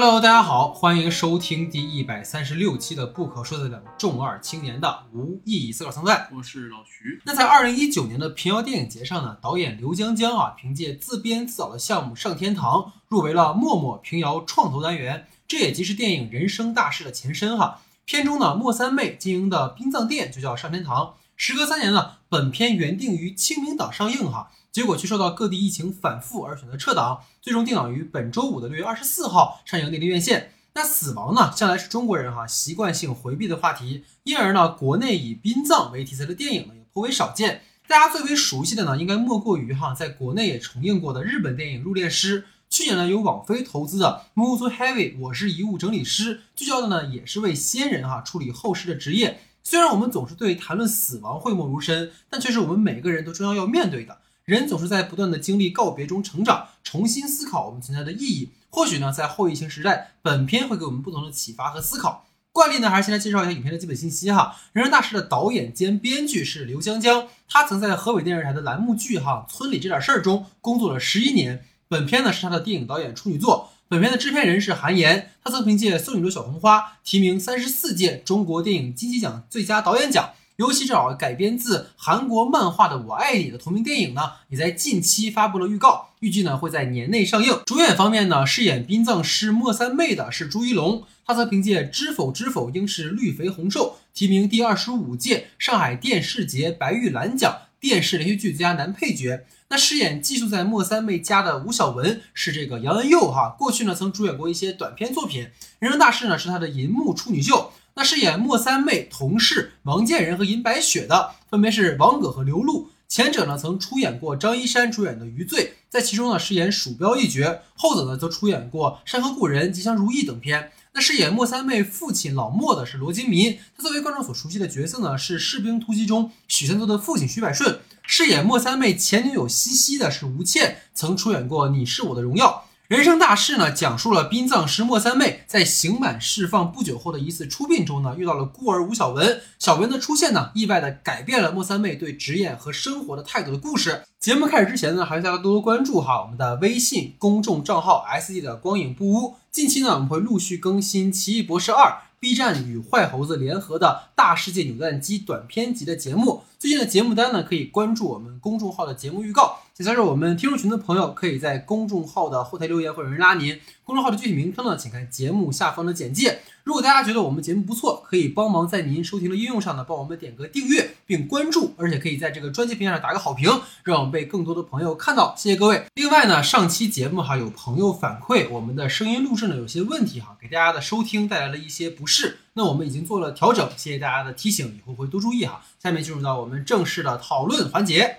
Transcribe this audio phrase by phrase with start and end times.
[0.00, 6.28] Hello，大家好，欢迎收听第一百三十六期的《不可说的两个重二青年的无意义思考存在》。
[6.36, 7.20] 我是老徐。
[7.24, 12.74] 那在二零一九年的平遥电影节上呢，导演刘江江啊，凭借自编自导的项目《上天堂》
[13.08, 17.80] 入围了陌陌平遥创投单元，这也即是电影《人生大事》的前身哈。
[18.04, 21.14] 片中呢，莫三妹经营的殡葬店就叫上天堂。
[21.40, 24.50] 时隔三年呢，本片原定于清明档上映哈。
[24.72, 30.52] 结果却受到各地疫情反复而选择撤档，最终定档于本周五的六月二十四号上映内地院线。
[30.74, 37.62] 那死亡呢，向来是中国人哈习惯性回避的话题，因而呢，国内以殡葬为题材的电影呢也颇为少见。
[37.86, 42.42] 大家最为熟悉的呢，应该莫过于哈在国内也重映过的日本电影《入殓师》。
[42.68, 49.40] 去年呢，由网飞投资的《Move to Heavy》，我是遗物整理师，聚焦的呢也是为先人哈处理后事的职业。
[49.70, 54.16] 虽然我们总是对谈论死亡讳莫如深，但却是我们每个人都终将要面对的。
[54.46, 58.52] 人总是在不断的经历告别中成长，重新思考我们存在的意义。
[58.70, 62.24] 或许呢，在后疫情时代，本片会给我们不同的启发和思考。
[62.50, 64.56] 惯例呢，还是先来介绍一下影片的基本信息哈。
[64.72, 71.62] 《人生大事》的导演兼编剧是刘江江，他曾在河北电视台的栏目剧《哈村里这点事儿》中工作了十一年。
[71.88, 73.68] 本片呢是他的电影导演处女作。
[73.90, 80.32] 本片的制片人是韩延，他曾凭借《送你朵小红花》提名三十四届中国电影金鸡奖最佳导演奖。
[80.56, 87.60] 尤其这改编自韩国漫画的《我爱你》的同名电影呢，也在近期发布了预告，预计呢会在年内上映。
[87.64, 99.46] 主演方面呢，饰演殡葬师莫三妹的是朱一龙，他则凭借《知否知否，应是绿肥红瘦》提名第二十五届上海电视节白玉兰奖电视连续剧最佳男配角。
[99.70, 105.44] 那饰演寄宿在莫三妹家的吴晓文是这个杨恩佑哈，过去呢曾主演过一些短片作品，
[105.78, 107.70] 《人生大事》呢是他的银幕处女秀。
[107.94, 112.88] 那饰演莫三妹同事王建仁和银白雪的，分别是王葛和刘露。
[113.08, 120.72] 前者呢曾出演过张一山主演的《余罪》，在其中呢饰演鼠标一角；后者呢则出演过《山河故人》《吉祥如意》等片。
[120.92, 127.80] 那饰演莫三妹父亲老莫的是罗金民，他作为观众所熟悉的角色呢是《士兵突击》中许三多的父亲许百顺。
[128.10, 132.64] 饰演莫三妹前女友西西的是吴倩，曾出演过《你是我的荣耀》。
[132.88, 139.42] 人生大事呢，讲述了殡葬师莫三妹在刑满释放不久后的一次出殡中呢，遇到了孤儿吴小文。
[139.58, 144.02] 小文的出现呢，意外的改变了莫三妹对职业和生活的态度的故事。
[144.18, 149.34] 节目开始之前呢，还是大家多多关注哈我们的微信公众账号 S D 的光影不污。
[149.52, 151.90] 近期呢，我们会陆续更新《奇异博士二》。
[152.20, 159.58] B 站与坏猴子联合的大世界扭蛋机短片集的节目，最近的节目单呢，可以关注我们公众号的节目预告。
[159.74, 163.60] 想加入我们听众群的朋友，可以在公众号的后台留言，或者人拉您。
[163.84, 166.40] 公众号的具体名称呢，请看节目下方的简介。
[166.64, 173.48] 如果大家觉得我们节目不错，可以帮忙在您收听的应用上呢，帮我们点个订阅并关注，而且可以在这个专辑屏上打个好评，
[173.84, 175.32] 让我们被更多的朋友看到。
[175.38, 175.84] 谢谢各位。
[175.94, 185.62] 另外呢，上期节目哈有朋友反馈我们的声音录制呢有些问题哈，给大家的收听带来了一些不是，那我们已经做了调整，谢谢大家的提醒，以后会多注意哈。
[185.78, 188.16] 下面进入到我们正式的讨论环节。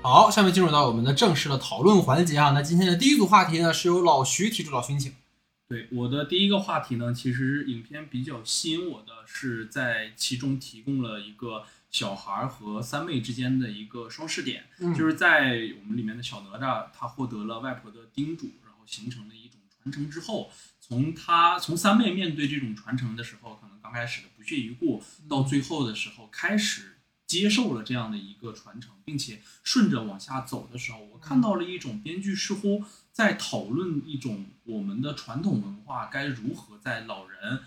[0.00, 2.52] 好，下面进入到我们的正式的讨论环节啊。
[2.52, 5.12] 那今天的第一组话题呢，是由老徐提出，老徐请。
[5.68, 14.64] 对，我的第一个话题呢，其实影片比较吸引我的是在其中提供了一个小孩和三妹之间的一个双视点，
[14.96, 20.50] 就是在我们里面的小哪吒他获得了外婆的叮嘱，然后形成了一种传承之后，
[20.80, 26.96] 从他从三妹面对这种传承的时候，可能刚开始的不屑一顾，到最后的时候开始。
[27.26, 37.60] 接受了这样的一个传承，并且顺着往下走的时候，我看到了一种编剧似乎在讨论一种我们的传统文化该如何在老人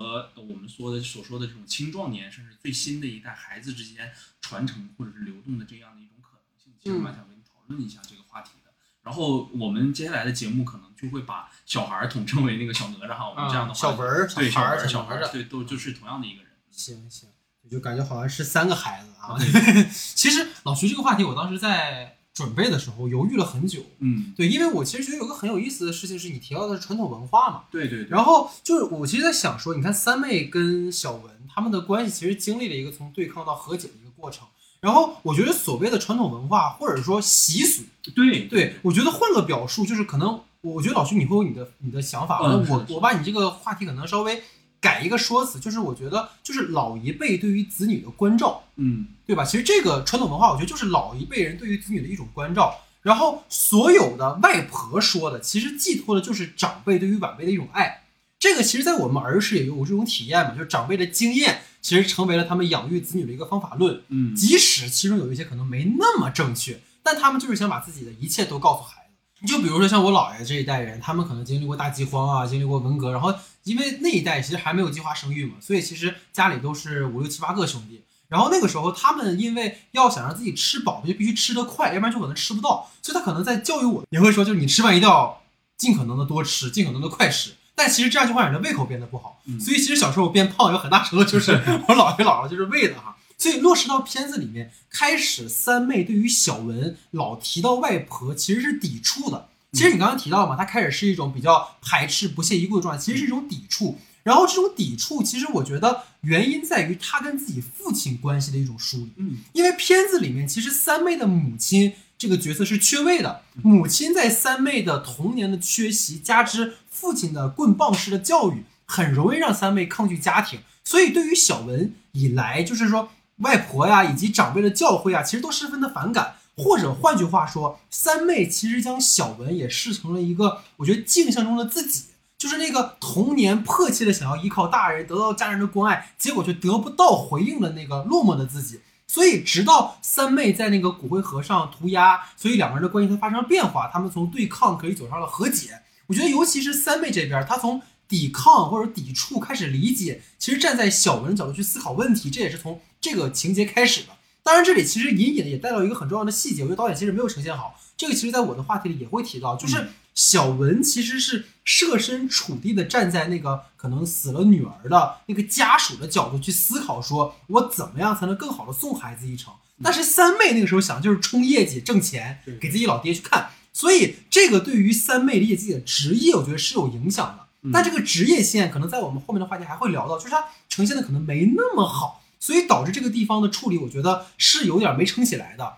[0.00, 6.72] 和我们说的所说的这种青壮年，甚至最新的一代孩子之间传承或者是流动的这样的一种可能性。
[6.82, 8.70] 其实蛮想跟你讨论一下这个话题的。
[9.02, 16.50] 然后我们接下来的节目可能就会把小孩统称为那个小哪吒哈，我们这样的话小文儿，对小孩儿，小孩儿，对，都就是同样的一个人。
[16.70, 17.28] 行行。
[17.70, 19.36] 就感觉好像是三个孩子啊。
[19.92, 23.80] 其实老徐这个话题，我当时在准备的时候犹豫了很久。
[23.98, 27.62] 嗯，对，因为我其实觉得有个很有意思的事情是你提到的是传统文化嘛。
[27.70, 28.06] 对对。
[28.06, 34.46] 然后就是我其实在想说，你看三妹跟小文他们的关系，其实经历了一个从对抗到和解的一个过程。
[34.80, 37.82] 然后我觉得所谓的传统文化或者说习俗，
[38.14, 42.40] 对对，我觉得换个表述就是可能，我觉得老徐你会有你的你的想法。
[42.42, 42.66] 嗯。
[42.68, 44.42] 我我把你这个话题可能稍微。
[44.80, 49.44] 改一个说辞，就是我觉得就是老一辈对于子女的关照，嗯，对吧？
[49.44, 52.80] 其实这个传统文化，我觉得就是老一辈人对于子女的一种关照。
[53.02, 58.02] 然后所有的外婆说的，其实寄托的就是长辈对于晚辈的一种爱。
[58.38, 64.02] 这个其实，在我们儿时也有这种体验嘛，就是长辈的经验，其实成为了他们养育子女的一个方法论。
[64.08, 69.14] 嗯，即使其中有一些可能没那么正确，但他们就是想把自己的一切都告诉孩子。
[69.40, 78.02] 你就比如说像我姥爷这一代人，他们可能经历过大饥荒啊，经历过文革，然后因为那一代其实还没有计划生育嘛，所以其实家里都是五六七八个兄弟。
[78.28, 82.88] 然后那个时候，他们因为要想让自己吃饱，就必须吃得快，要不然就可能吃不到。
[83.02, 85.42] 所以他可能在教育我，也会说，就是你吃饭一定要
[85.76, 87.50] 尽可能的多吃，尽可能的快吃。
[87.74, 89.42] 但其实这样就会让人的胃口变得不好。
[89.58, 91.50] 所以其实小时候我变胖有很大程度就是
[91.88, 93.16] 我姥爷姥姥就是喂的哈。
[93.36, 99.48] 所以落实到片子里面，开始三妹对于小文老提到外婆其实是抵触的。
[99.72, 103.98] 其实你刚刚提到嘛，他开始是一种比较排斥、不屑一顾的状态，其实是一种抵触。
[104.22, 109.12] 然后这种抵触，其实我觉得原因在于他跟自己父亲关系的一种疏离。
[109.16, 120.60] 嗯，因为片子里面其实三妹的母亲这个角色是缺位的，母亲在三妹的童年的缺席，加之父亲的棍棒式的教育，很容易让三妹抗拒家庭。
[120.84, 123.08] 所以对于小文以来，就是说
[123.38, 126.34] 外婆呀以及长辈的教诲啊，其实都十分的反感。
[126.60, 132.04] 或者换句话说，三妹其实将小文也视成了一个我觉得镜像中的自己。
[132.38, 138.80] 就是那个童年迫切的想要依靠大人得到家人的关爱，结果却得不到回应的那个落寞的自己。
[139.06, 143.90] 所以直到三妹在那个骨灰盒上涂鸦，所以两个人的关系才发生了变化。
[143.92, 145.82] 他们从对抗可以走上了和解。
[146.06, 154.08] 我觉得尤其是三妹这边，她从抵抗或者抵触开始理解，其实站在小文的角度去思考问题，这也是从这个情节开始的。
[154.42, 157.78] 当然，这里其实隐隐的也带到一个很重要的细节，我觉得导演其实没有呈现好。
[157.96, 161.46] 这个其实在我的话题里也会提到，就是小文其实是。
[161.62, 169.52] 设身处地的站在那个可能死了女儿的那个家属的角度去思考，说我怎么样才能更好的送孩子一程？
[169.80, 177.70] 但是三妹那个时候想的就是冲业绩挣钱，给自己老爹去看，所以这个对于三妹理解自己的职业，我觉得是有影响的。
[177.72, 185.74] 但这个职业线可能在我们后面的话题还会聊到，就是它呈现的可能没那么好，所以导致这个地方的处理，我觉得是有点没撑起来的。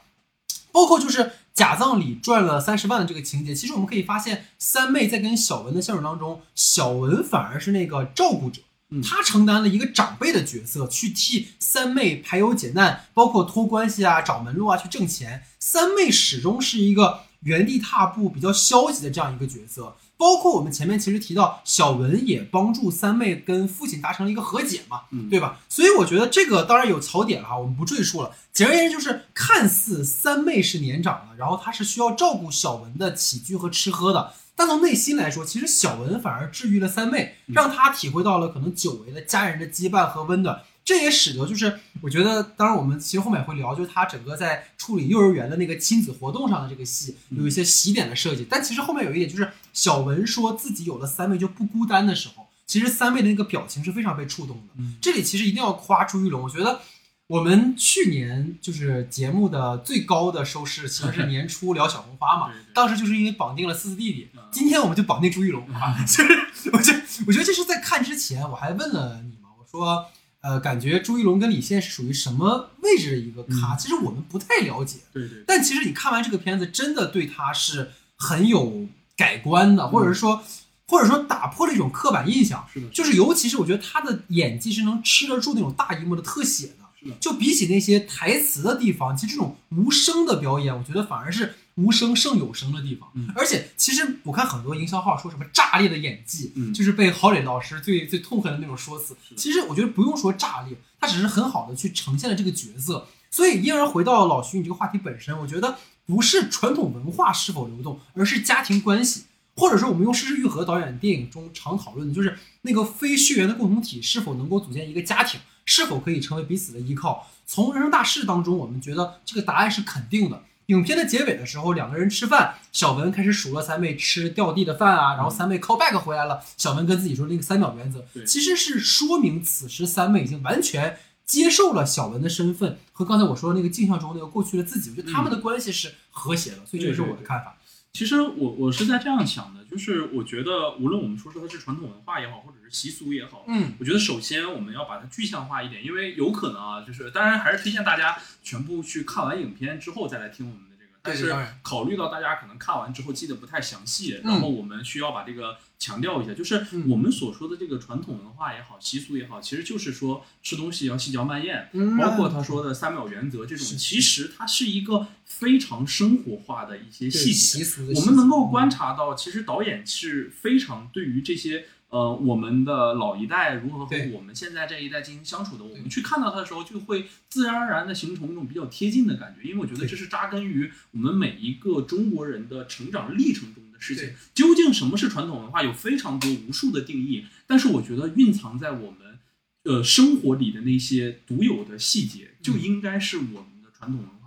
[0.70, 8.62] 包括就是假葬礼赚了三十万的这个情节，其实我们可以发现，三妹在跟小文的相处当中，小文反而是那个照顾者，
[9.05, 15.43] 他承担了一个长辈的角色，去替三妹排忧解难，包括托关系啊、找门路啊、去挣钱。
[15.58, 19.97] 三妹始终是一个原地踏步、比较消极的这样一个角色。
[20.23, 25.59] 包括我们前面其实提到，小文也帮助三妹跟父亲达成了一个和解嘛，对吧？
[25.69, 28.31] 所以我觉得这个当然有槽点了哈，我们不赘述了。
[28.53, 40.63] 简而言之，就是看似三妹是年长的，然后她是需要照顾小文的起居和吃喝的，但从内心来说，其实小文反而治愈了三妹，让她体会到了可能久违的家人的羁绊和温暖。
[40.84, 48.44] 这也使得，就是我觉得，当然我们其实后面也会聊，就是他整个在处理幼儿园的那个亲子活动上的这个戏，有一些洗点的设计。
[48.50, 54.84] 但其实后面有一点，就是小文说自己有了三妹就不孤单的时候，其实三妹的那个表情是非常被触动的。
[55.00, 56.81] 这里其实一定要夸朱一龙，我觉得
[57.29, 70.06] 我们去年就是节目的最高的收视，其实是年初聊小红花嘛， 当时就是因为绑定了四四弟弟，今天我们就绑定朱一龙啊， 就是我觉得我觉得这是在看之前我还问了你嘛，我说。
[70.43, 73.77] 呃，感觉朱一龙跟李现是属于什么位置的一个咖？
[73.77, 74.99] 其实我们不太了解。
[75.12, 75.44] 对对。
[75.47, 78.87] 但其实你看完这个片子，真的对他是很有
[79.17, 80.43] 改观的，或者是说，
[80.89, 82.67] 或者说打破了一种刻板印象。
[82.73, 82.89] 是的。
[82.89, 86.85] 就是尤其是我觉得他的演技是能吃得住那种大荧幕的特写的。
[87.00, 87.15] 是的。
[87.21, 91.55] 就比起那些台词的地方，其实这种无声的表演，我觉得反而是。
[91.76, 99.17] 无声胜有声的地方，而且其实我看很多营销号说什么炸裂的演技，就是被郝磊老师最最痛恨的那种说辞。
[99.36, 103.06] 其实我觉得不用说炸裂，他只是很好的去呈现了这个角色。
[103.31, 109.24] 所以，因而回到老徐你这个话题本身，我觉得不是传统文化是否流动，而是家庭关系，
[109.56, 117.26] 或者说我们用施之玉和导演电影中常讨论的，就是那个非血缘的共同体是否能够组建一个家庭，是否可以成为彼此的依靠。
[117.46, 120.43] 从人生大事当中，我们觉得这个答案是肯定的。
[120.67, 137.57] 影片的结尾的时候，两个人吃饭，小文开始数落三妹吃掉地的饭啊，然后三妹 call back 回来了，小文跟自己说那个三秒原则，其实是说明此时三妹已经完全接受了小文的身份和刚才我说的那个镜像中那个过去的自己，我觉得他们的关系是和谐的，所以这也是我的看法。
[137.93, 150.63] 其实我我是在这样想的，就是我觉得无论我们说说它是传统文化也好，或者是习俗也好，嗯，我觉得首先我们要把它具象化一点，因为有可能啊，就是当然还是推荐大家全部去看完影片之后再来听我们
[151.03, 155.56] 但是考虑到大家可能看完之后记得不太详细，然后我们需要把这个。
[155.82, 161.69] 强调一下，就是我们所说的这个传统文化也好，习俗也好，其实就是说吃东西要细嚼慢咽，
[161.99, 167.65] 包括他说的三秒原则这种，其实它是一个非常生活化的一些细节。
[167.97, 171.67] 我们能够观察到，其实导演是非常对于这些。
[171.93, 184.15] 呃我们的老一代如何和我们现在这一代进行相处的，我们去看到它的时候，就会自然而然的形成一种比较贴近的感觉，因为我觉得这是扎根于我们每一个中国人的成长历程中的事情。
[184.34, 189.19] 究竟什么是传统文化，有非常多无数的定义，但是我觉得蕴藏在我们
[189.65, 194.21] 呃生活里的那些独有的细节，就应该是我们的传统文化。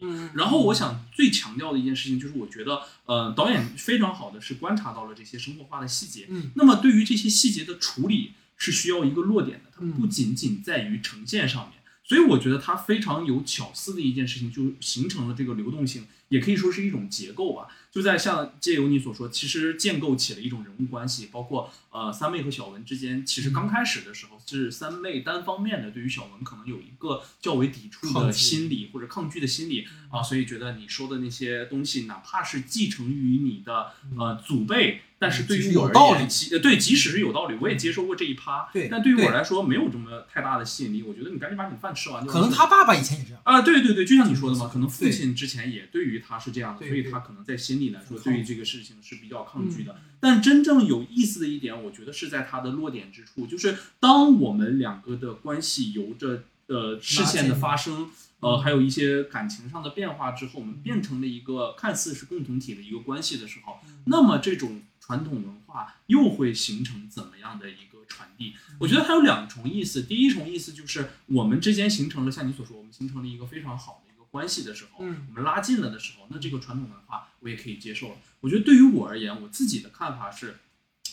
[0.00, 6.26] 嗯然后我想最强调的一件事情就是，我觉得呃导演非常好的是观察到了这些生活化的细节。
[6.28, 11.80] 嗯那么对于这些细节的处理是需要一个落点的，它嗯不仅仅在于呈现上面。
[12.02, 17.68] 所以我觉得它非常有巧思的一件事情，就形成了这个流动性，也可以说是一种结构吧。
[17.92, 36.28] 就在像借由你所说，其实建构起了一种人物关系，包括呃三妹和小文之间，其实刚开始的时候是三妹单方面的对于小文可能有一个较为抵触的心理或者抗拒的心理啊，所以觉得你说的那些东西，哪怕是继承于你的呃祖辈，但是对于我而有道理
[36.62, 41.02] 对，即使是有道理，我也接受过这一趴，对但对于我来说没有这么太大的吸引力。
[41.02, 43.42] 我觉得你赶紧把你饭吃完可能他爸爸以前也这样。
[43.42, 50.00] 啊，对对对，就像你说的嘛，可能父亲之前也对于他是这样的，所以他可能在心里来说，对于这个事情是比较抗拒的。
[50.20, 58.10] 但真正有意思的一点，我觉得是在他的落点之处，就是当我们两个的关系由着呃视线的发生，
[58.40, 68.54] 呃，还有一些感情上的变化之后，我们变成了一个看似是共同体的一个关系的时候，那么这种传统文化又会形成怎么样的一个传递？
[68.78, 70.02] 我觉得它有两重意思。
[70.02, 78.16] 第一重意思就是我们之间形成了像你所说，我们形成了一个非常好的关系的时候，嗯我们拉近了的时候，那这个传统文化我也可以接受了。
[78.40, 80.58] 我觉得对于我而言，我自己的看法是，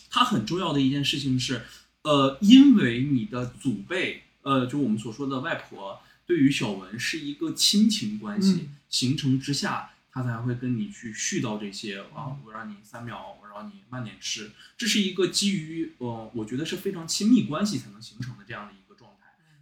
[0.09, 1.63] 它很重要的一件事情是，
[2.03, 18.77] 呃，因为你的祖辈，呃，就我们所说的外婆，对于小文是一个亲情关系、嗯形成之下，他才会跟你去絮叨这些啊，我让你三秒，我让你慢点吃，这是一个基于呃，我觉得是非常亲密关系才能形成的这样的一。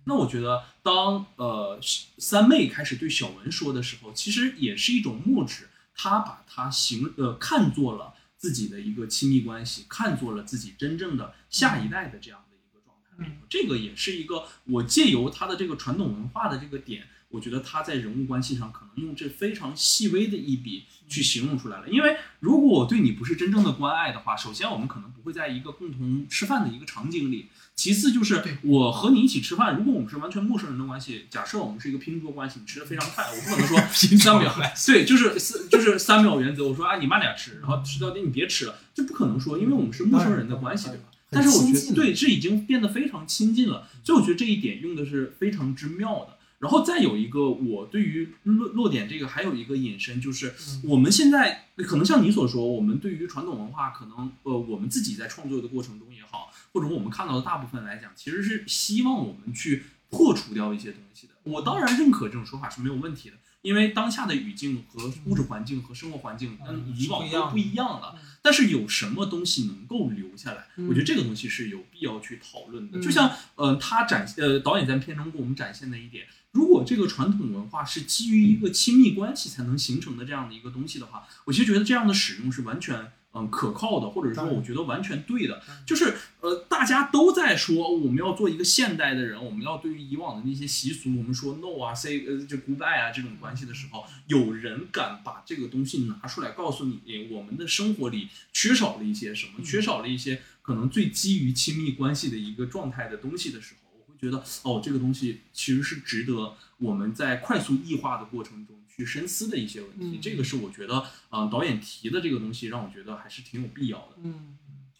[0.05, 1.79] 那我觉得当呃
[2.17, 13.15] 三妹开始对小文说的时候，其实也是一种默指，她把她形呃看作了自己的一个亲密关系，看作了自己真正的下一代的这样的一个状态。
[13.17, 13.41] 嗯。
[13.49, 21.89] 这个也是一个我借由他的这个传统文化的这个点，我觉得他在人物关系上可能用这非常细微的一笔去形容出来了。
[21.89, 27.47] 因为如果我对你不是真正的关爱的话，首先我们可能不会在一个共同吃饭的一个场景里。
[27.75, 34.55] 其次就是我和你一起吃饭，如果我们是完全陌生人的关系，假设我们是一个拼桌关系，你吃的非常快，我不可能说 拼三秒，
[34.87, 36.65] 对，就是四就是三秒原则。
[36.65, 41.03] 我说啊，你慢点吃，然后吃到底你别吃了，这不可能说，因为我们是陌生人的关系，对吧？
[41.29, 46.34] 但是我觉得对，这已经变得非常亲近了，所以我觉得这一点用的是非常之妙的。
[46.59, 61.33] 然后再有一个，我对于落落点这个还有一个引申，就是我们现在可能像你所说，我们对于传统文化，可能呃我们自己在创作的过程中也好，或者我们看到的大部分来讲，其实是希望我们去破除掉一些东西的。
[61.43, 68.15] 我当然认可这种说法是没有问题的，因为当下的语境和物质环境和生活环境跟以往都不一样了。
[68.41, 70.67] 但是有什么东西能够留下来？
[70.87, 73.01] 我觉得这个东西是有必要去讨论的。
[73.01, 85.61] 就像，呃，他展呃导演在片中给我们展现的一点，如果这个传统文化是基于一个亲密关系才能形成的这样的一个东西的话，我其实觉得这样的使用是完全嗯可靠的，或者说我觉得完全对的。
[85.85, 110.17] 就是呃，大家都在说我们要做一个现代的人，我们要对于以往的那些习俗，我们说 no 啊，say 呃就 goodbye 啊这种关系的时候，有人敢把这个东西拿出来告诉你，我们的生活里缺少了一些什么，缺少了一些可能最基于亲密关系的一个状态的东西的时候，我会觉得哦，这个东西其实是值得我们在快速异化的过程中去深思的一些问题。
[110.17, 114.13] 嗯这个是我觉得，嗯、导演提的这个东西让我觉得还是挺有必要的。
[114.23, 114.57] 嗯，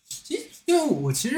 [0.07, 1.35] 其实因为我其实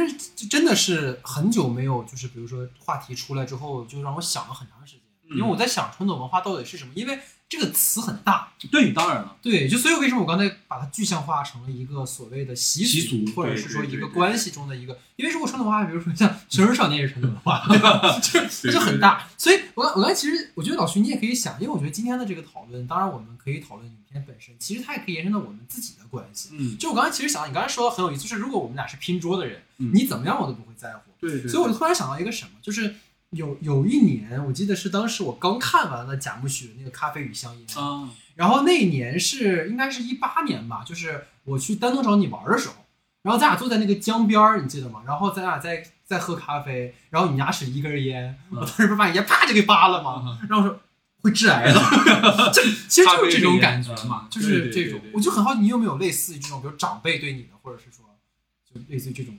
[0.50, 5.02] 真的是很久没有，就是比如说话题出来之后，就让我想了很长时间。
[5.30, 8.52] 因为我在想传统文化到底是什么，因为这个词很大。
[8.72, 18.02] 对，当然了，对，就所以为什么我刚才把它具象化成了一个所谓的习习俗或者是说一个关系中的一个，因为如果传统文化，比如说像《熊人少年》也是传统文化，对吧？
[18.20, 19.28] 就对就很大。
[19.38, 26.50] 所以我刚我刚才其实我觉得老徐你也可以想，因为我觉得今天的这个讨论，当然我们可以讨论影片本身，其实它也可以延伸到我们自己的关系。
[26.54, 31.12] 嗯，就我刚才其实想，你刚才说的很有意思，就是如果我们俩是拼桌的人，嗯你怎么样我都不会在乎。
[31.20, 32.96] 对对，所以我就突然想到一个什么，就是
[33.32, 42.76] 有有一年，我记得是当时我刚看完了贾木许的那个《咖啡与香烟》，啊，然后那一年是应该是一八年吧，就是我去丹东找你玩的时候，
[43.24, 45.02] 然后咱俩坐在那个江边儿，你记得吗？
[45.06, 50.12] 然后咱俩在在喝咖啡，然后你牙齿一根烟，嗯我当时不把烟啪就给扒了吗？
[50.26, 50.80] 啊然后我说
[51.22, 51.74] 会致癌的，
[52.54, 55.02] 这其实就是这种感觉嘛，就是这种。
[55.14, 58.06] 我就很好奇，你有没有类似于这种，比如长辈对你的，或者是说
[58.64, 59.36] 就类似于这种？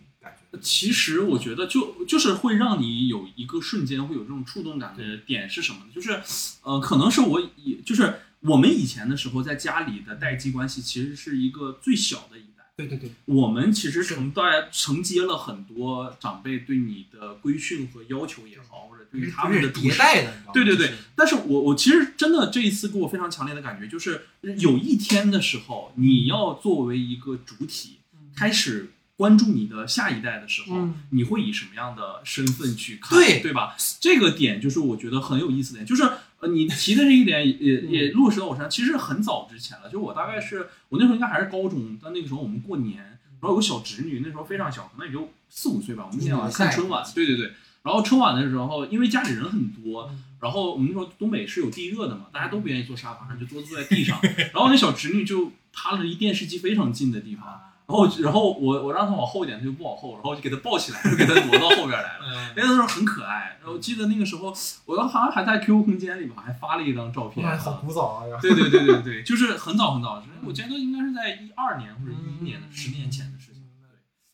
[0.62, 5.90] 其实我觉得就就是会让你有一个瞬间会有这种触动感的点是什么呢？
[5.94, 6.20] 就是，
[6.62, 12.64] 呃，可能是我以就是我们以前的时候在家里的代际关系其实是一个最小的一代。
[12.76, 20.92] 对对对，我们其实承带承接了很多长辈对你的规训和要求也好，或者对于他们的迭代的，对对对。
[21.16, 24.26] 但是我我其实真的这一次给我非常强烈的感觉，就是
[24.58, 27.98] 有一天的时候，你要作为一个主体
[28.36, 33.18] 开始关注你的下一代的时候，你会以什么样的身份去看？
[33.18, 33.76] 对对吧？
[34.00, 36.10] 这个点就是我觉得很有意思的点，就是。
[36.40, 39.90] 呃，你提的这一点也也落实到我身上，其实很早之前了。
[39.90, 46.04] 就我大概是我那时候应该还是高中，但那个时候我们过年，然后有个小侄女，那时候非常小，可能也就四五岁吧。
[46.06, 47.52] 我们那天晚上看春晚，对对对。
[47.82, 50.08] 然后春晚的时候，因为家里人很多，
[50.40, 54.20] 然后我们那时候东北是有地热的嘛，大家都不愿意坐沙发上，就桌子坐在地上。
[54.22, 57.60] 然后那小侄女就趴了离电视机非常近的地方。
[57.88, 62.52] 然后，然后我我让他往后一点，他就不往后，然后我就给他抱起来，就给他挪到后边来了。
[62.54, 63.56] 那个时候很可爱。
[63.62, 64.54] 然后记得那个时候，
[64.84, 67.46] 我好像还在 QQ 空间里吧，还发了一张照片。
[67.58, 68.38] 好古早啊！
[68.42, 73.62] 对对对对对， 就是很早很早，我觉得应该是在一二年或者一一年的十年前的事情。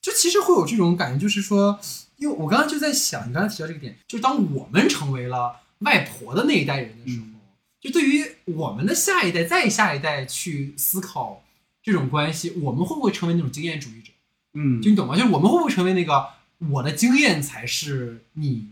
[0.02, 1.78] 就其实会有这种感觉，就是说，
[2.16, 7.26] 因为我刚刚就在想，你刚才提到这个点，就是当我们成为了外婆的那一代人的时候，
[7.80, 11.43] 就对于我们的下一代、再下一代去思考
[11.84, 14.10] 这种关系，我们会不会成为那种经验主义者？
[14.54, 15.14] 嗯，就你懂吗？
[15.14, 16.28] 就是我们会不会成为那个
[16.70, 18.70] 我的经验才是你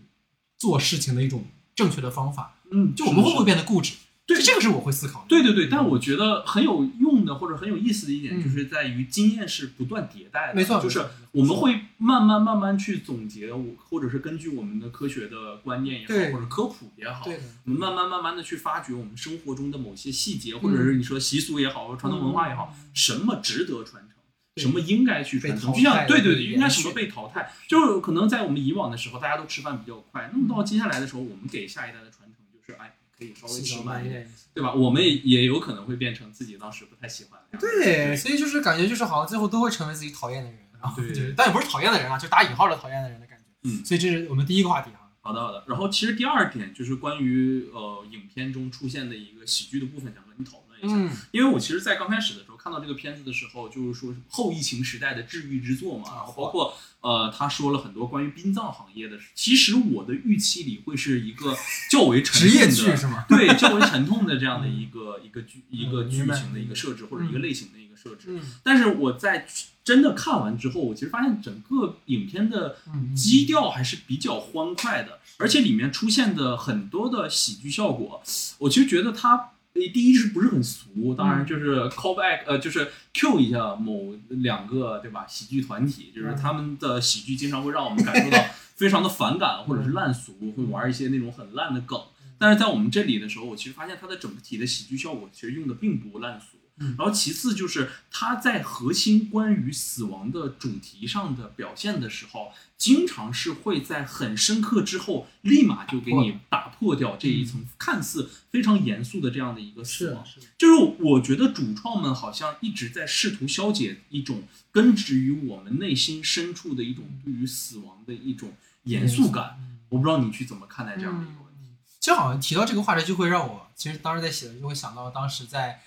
[0.56, 2.54] 做事情的一种正确的方法？
[2.70, 3.92] 嗯，就我们会不会变得固执？
[4.24, 5.26] 对，这个是我会思考的。
[5.28, 10.54] 对对对，但我觉得很有用的或者很有意思的一点，就是在于经验是不断迭代的。
[10.54, 17.26] 没错，就是我们会慢慢慢慢去总结，我或者是根据我们的科学的观念也好，或者科普也好，
[17.64, 24.12] 我们慢慢慢慢的去发掘我们生活中的某些细节，或者是你说习俗也好，或者传统文化也好，什么值得传承。
[24.56, 25.72] 什么应该去传承？
[25.72, 27.50] 就像对对对，应该什么被淘汰？
[27.66, 30.30] 就是可能在我们以往的时候，大家都吃饭比较快。
[30.30, 34.72] 那么到接下来的时候，我们给下一代的传承就是，哎，可以稍微吃慢一点，对吧？
[34.74, 37.58] 我们也有可能会变成自己当时不太喜欢的。
[37.58, 43.44] 对，所以就是感觉就是好像最后都会成为自己讨厌的人，然后对，但也不是讨厌的人啊，就打引号的讨厌的人的感觉。
[43.62, 45.00] 嗯，所以这是我们第一个话题啊。
[45.20, 45.64] 好的好的。
[45.68, 50.94] 然后其实第二点就是关于呃影片中出现的一个喜剧的部分，想和你讨论一下。
[50.96, 52.52] 嗯，因为我其实，在刚开始的时候。
[52.62, 59.28] 看到这个片子的时候，就是说后疫情时代的治愈之作嘛，然后包括呃，他说了很多关于殡葬行业的事。
[59.34, 61.54] 其实我的预期里会是一个
[61.90, 63.26] 较为沉职业剧是吗？
[63.28, 68.40] 对，较为沉痛的这样的一个一个剧一个剧情的一个设置或者一个类型的一个设置。
[68.62, 69.46] 但是我在
[69.84, 72.76] 真的看完之后，我其实发现整个影片的
[73.16, 78.22] 基调还是比较欢快的，而且里面出现的很多的喜剧效果，
[78.58, 79.50] 我其实觉得它。
[79.74, 81.14] 第一是不是很俗？
[81.14, 85.26] 当然就是 call back，呃，就是 cue 一下某两个，对吧？
[85.26, 88.38] 喜剧团体，就是他们的喜剧经常会让我们感受到
[88.76, 92.00] 非常的反感，或者是烂俗，会玩一些那种很烂的梗。
[92.38, 96.58] 但是在我们这里的时候，我其实发现它的整体的喜剧效果其实用的并不烂俗。
[96.76, 110.24] 然后其次就是他在核心关于死亡的主题上的表现的时候，经常是会在很深刻之后，立马就给你打破掉这一层看似非常严肃的这样的一个死亡。
[110.58, 118.54] 就是我觉得主创们好像一直在试图消解一种根植于我们内心深处的一种对于死亡的一种
[118.84, 119.56] 严肃感。
[119.90, 121.76] 我不知道你去怎么看待这样的一个问题。
[122.00, 125.82] 就好像提到这个话题，就会让我其实当时在写的就会想到当时在。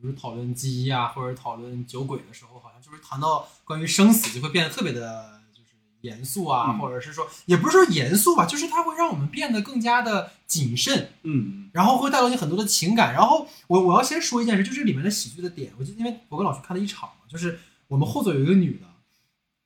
[0.00, 5.70] 比如讨论记忆啊，或者讨论酒鬼的时候，好像就是谈到关于生死，就会变得特别的，就是
[6.02, 13.14] 严肃啊，或者是说，也不是说严肃吧，就是它会让我们变得更加的谨慎，嗯，然后会带动你很多的情感。
[13.14, 18.78] 然后我我要先说一件事，就是里面的喜剧的点，我就因为我跟老师看了一场嘛，就是我们后座有一个女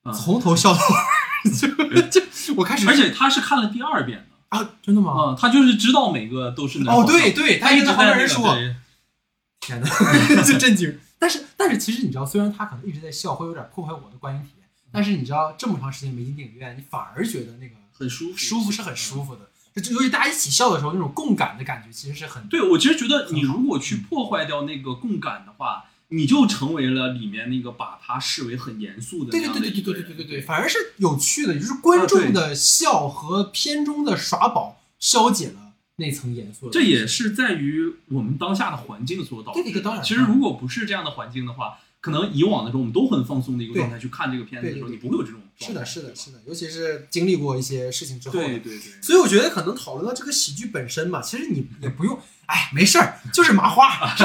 [0.05, 1.51] 的，从头笑到尾，
[2.09, 5.13] 就就我开始，而且她是看了第二遍的啊，真的吗？
[5.17, 8.57] 嗯，她就是知道每个都是哦，对对，她一直在旁边说。
[10.47, 10.99] 就震惊！
[11.19, 19.43] 但是，但是，其实你知道，虽然他可能一直在笑，会有点破坏我的观影体验，但是你知道，这么长时间没进电影院，你反而觉得那个很舒服，舒服是很舒服的。
[19.81, 22.47] 就尤其大家一起笑的时候，那种共感的感觉，其实是很……
[22.49, 35.60] 对我其实觉得，你如果去破坏掉那个共感的话，你就成为了里面那个把它视为很严肃的对对对对对对对对对，反而是有趣的，就是观众的笑和片中的耍宝消解了。
[36.01, 39.63] 那层严肃，这也是在于我们当下的环境所导致。
[39.63, 49.03] 这个当然，其实如果不是这样的环境的话，可能以往的时候我们都很放松的一个状态去看这个片子的时候，你不会有这种是的，是的，是的，尤其是经历过一些事情之后，对对对。
[49.03, 53.87] 所以我觉得可能讨论到这个喜剧本身嘛，其实你也不用，哎，没事儿，就是麻花，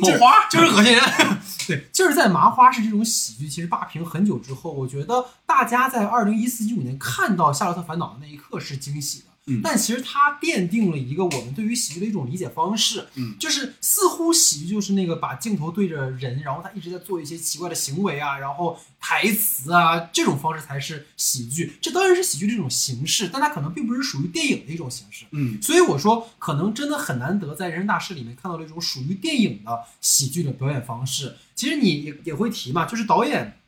[0.00, 1.02] 某花就是恶心人。
[1.66, 9.24] 对，就是在麻花是这种喜剧，其实霸屏很久之后，我觉得大家在二零一四一五年看到《夏洛特烦恼》的那一刻是惊喜的。
[9.48, 13.06] 嗯，但其实它奠定了一个我们对于喜剧的一种理解方式。
[13.14, 21.76] 嗯，就是似乎喜剧就是那个把镜头对着人，然后他一直在做一些奇怪的行为啊，然后台词啊，这种方式才是喜剧。
[21.80, 25.24] 这当然是喜剧这种形式，但它可能并不是属于电影的一种形式。
[25.30, 31.36] 嗯，所以我说，可能真的很难得在《人生大事》里面看到了一种属于电影的喜剧的表演方式。
[31.54, 33.58] 其实你也也会提嘛，就是导演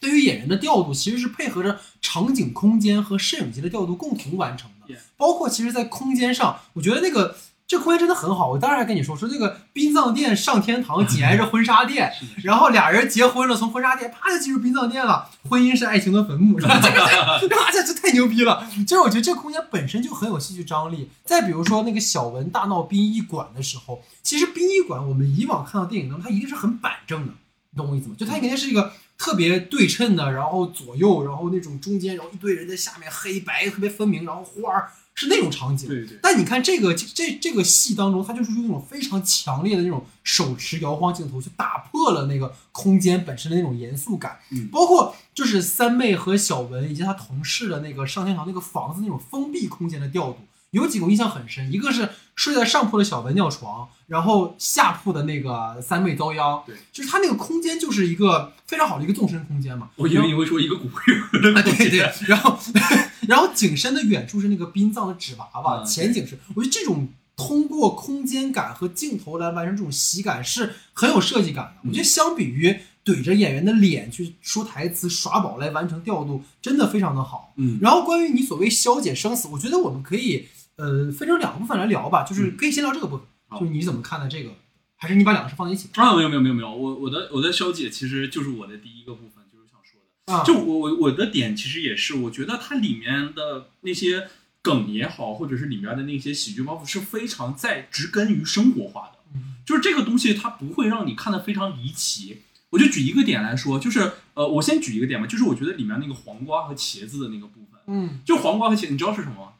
[0.00, 4.77] 对于演员的调度，其实是配合着场景、空间和摄影机的调度共同完成的。
[5.16, 8.48] 包括其实，在空间上，我觉得那个这空间真的很好。
[8.50, 15.28] 我当时还跟你说，说那个殡葬店上天堂紧挨着婚纱店，然后俩人结婚了，从婚纱店啪就进入殡葬店了。
[15.48, 16.58] 婚姻是爱情的坟墓？
[16.60, 18.66] 这个这这太牛逼了！
[18.86, 21.10] 就是我觉得这个空间本身就很有戏剧张力。
[21.24, 27.32] 再比如说那个小文大闹殡仪馆的时候，其实殡仪馆我们以往看到电影当中，它一定是很板正的，
[27.70, 28.14] 你懂我意思吗？
[28.18, 34.90] 就它肯定是一个特别对称的，然后左右，然后那种中间，然后一堆人在下面，黑白特别分明，然后花儿。
[35.20, 36.16] 是那种场景，对对。
[36.22, 44.38] 但你看这个这这个戏当中，它就是用那种非常强烈的那种手持摇晃镜头，去打破了那个空间本身的那种严肃感。
[44.52, 50.38] 嗯，包括就是三妹和小文以及他同事的那个上天堂那个房子那种封闭空间的调度。
[50.70, 56.62] 有几个印象很深，一个是睡在上铺的小文尿床，然后下铺的那个三妹遭殃。
[56.64, 59.90] 对，就是他那个空间就是一个非常好的一个纵深空间嘛。
[59.96, 61.98] 我以为你会说一个骨灰 对对。
[62.28, 62.56] 然后，
[63.26, 71.88] 然后景深的远处是那个殡葬的纸娃娃，前景是，我觉得这种通过空间感和镜头来完成这种喜感是很有设计感的。
[71.88, 72.78] 我觉得相比于。
[73.04, 77.54] 怼着演员的脸去说台词耍宝来完成调度，真的非常的好。
[77.56, 80.46] 嗯，然后关于你所谓消解生死，我觉得我们可以
[80.78, 83.26] 呃分成两个部分来聊吧，就是可以先聊这个部分，
[83.60, 84.50] 就是你怎么看待这个，
[84.96, 85.90] 还是你把两个是放在一起？
[85.94, 94.28] 啊，没有没有没有没有，我我的我的消解其实就是我的第一个部分，就是想说的，啊，就我我我的点其实也是，我觉得它里面的那些
[94.62, 102.42] 梗也好，或者是里面的那些喜剧包袱是非常在植根于生活化的，就是这个东西它不会让你看得非常离奇。
[102.70, 109.52] 我就举一个点来说，就是呃，我先举一个点吧，就是我觉得里面那个黄瓜和茄子的那个部分，嗯，就黄瓜和茄，你知道是什么吗？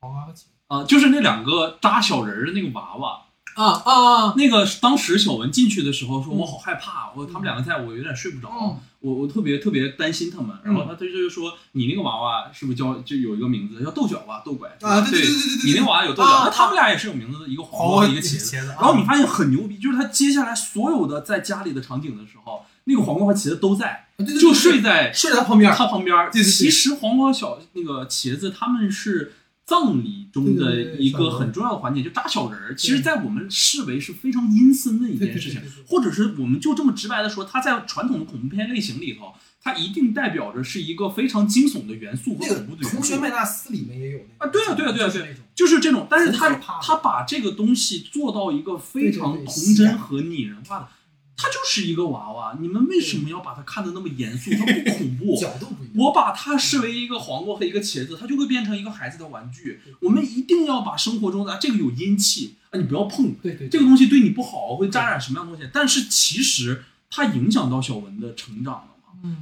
[0.00, 3.22] 黄瓜和茄子啊，就是那两个扎小人儿的那个娃娃
[3.54, 22.64] 啊啊，那个当时小文进去的时候说，我好害怕，我他们两个在我有点睡不着，我我特别特别担心他们，然后他他就说，你那个娃娃是不是叫就有一个名字叫豆角吧，豆拐啊，对对对对对，你那个娃娃有豆角，那他们俩也是有名字的，一个黄瓜和一个茄子，然后你发现很牛逼，就是他接下来所有的在家里的场景的时候。
[22.88, 24.06] 那个黄瓜和茄子都在，
[24.40, 26.16] 就睡在睡在他旁边，他旁边。
[26.30, 26.48] 对对对。
[26.48, 29.32] 其实黄瓜小那个茄子他们是
[29.64, 32.74] 葬礼中的一个很重要的环节，就扎小人儿。
[32.74, 42.96] 其实，在我们视为是非常阴森的一件事情，或者是我们就这么直白的说，它在传统的恐怖片类型里头，它一定代表着是一个非常惊悚的元素和恐怖的元素。
[42.96, 46.06] 同学麦纳斯里面也有啊，对啊，对啊，对啊，对，就是这种。
[46.10, 50.88] 但是他他把这个东西做到一个非常童真和拟人化的。
[51.36, 54.50] 它就是一个娃娃，你们为什么要把它看得那么严肃？
[54.52, 55.36] 它不恐怖。
[55.40, 55.96] 角度不一样。
[55.96, 59.80] 我把它视为一个黄瓜和一个茄子，它就会变成一个孩子的玩具。
[60.00, 63.34] 我们一定要把生活中的这个有阴气啊，你不要碰。
[63.42, 63.68] 对对。
[63.68, 65.70] 这个东西对你不好，会沾染什么样的东西？
[65.72, 68.95] 但是其实它影响到小文的成长了。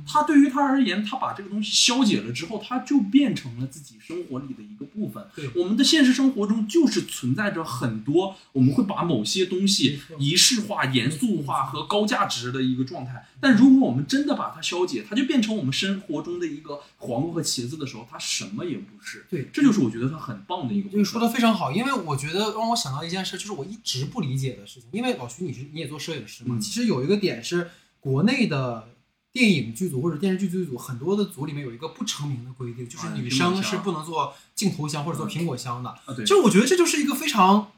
[0.06, 5.26] 他对于他而言，他把这个东西消解了之后，他就变成了自己生活里的一个部分。
[5.34, 13.26] 对，我们的现实生活中就是存在着很多，我们会把某些东西仪式化、严肃化和高价值的一个状态。
[13.40, 19.26] 但如果我们真的把它消解，它就变成我们生活中的一个黄瓜和茄子的时候，它什么也不是。
[19.28, 20.88] 对，这就是我觉得它很棒的一个。
[20.88, 24.88] 这个说的非常好，因为我觉得让我想到一件事，就是我一直不理解的事情。
[24.92, 26.58] 因为老徐，你是你也做摄影师嘛？
[26.58, 27.70] 其实有一个点是
[28.00, 28.88] 国内的。
[29.34, 35.90] 电影剧组或者电视剧剧组很多的组里面有一个不成名的规定，就是女生是不能做镜头箱或者做苹果箱的。
[35.90, 36.24] 啊，对。
[36.24, 37.72] 就我觉得这就是一个非常，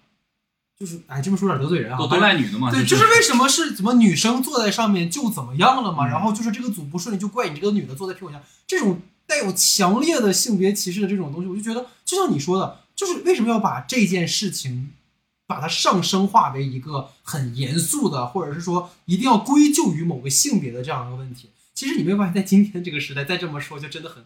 [0.78, 1.96] 就是哎，这么说有点得罪人啊。
[1.98, 2.70] 都都赖女的嘛。
[2.70, 6.06] 对，就是为什么是怎么女生坐在上面就怎么样了嘛？
[6.06, 14.90] 然后就是这个组不顺利就怪你这个女的坐在苹果箱，这种带有强烈的性别歧视的这种东西，我就觉得就像你说的，就是为什么要把这件事情。
[15.46, 21.50] 把它上升化为一个很严肃的，或者是说一定要归咎于某个性别的这样一个问题。
[21.72, 24.24] 其实你没有发现，在今天这个时代，再这么说就真的很……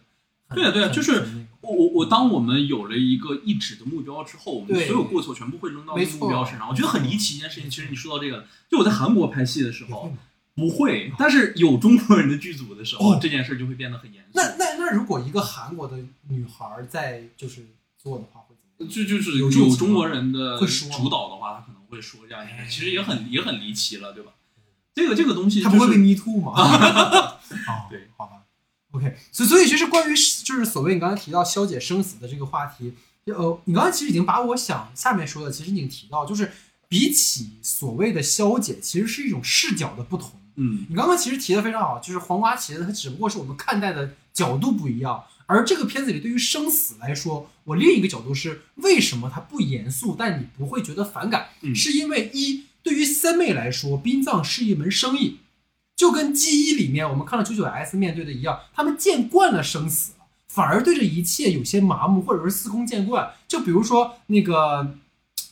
[0.55, 1.25] 对啊，对啊，就是
[1.61, 6.67] 我我我，当我们有了一个一指的目标之后，我们所有过错全部会扔到那个目标身上。
[6.67, 7.69] 我觉得很离奇一件事情。
[7.69, 10.13] 其实你说到这个，就我在韩国拍戏的时候，
[10.55, 14.29] 不会，但是有中国人的剧组的时候，哦这件事就会变得很严肃。
[14.33, 18.41] 那那那如果一个韩国的女孩儿在就是做的话？
[18.85, 24.31] 就就是有中国人的会说主导的话，他可能会说这样一哎个，其实也很也很离奇了，对吧？
[24.93, 26.51] 这个这个东西、就是，她不会被 me too 吗？
[27.67, 28.43] 哦，对，好吧。
[28.91, 32.93] OK，所以所以其实关于就是所谓你刚才提到消解生死的这个话题，
[33.25, 36.51] 呃，你刚才其实已经把我想下面说的其实已经提到，就是
[36.89, 40.31] 比起所谓的消解，其实是一种视角的不同。
[40.55, 45.23] 嗯你刚刚其实提的非常好，就是黄瓜茄子，它只不过是我们看待的角度不一样。
[45.51, 55.39] 而这个片子里对于生死来说，我另一个角度是为什么它不严肃，但你不会觉得反感，嗯是因为一对于三妹来说，殡葬是一门生意，
[55.95, 63.31] 就跟 G 一里面我们看到九九 S 面对的一样，他们见惯了生死了，反而对这一切有些麻木，或者是司空见惯。
[63.47, 64.95] 就比如说那个。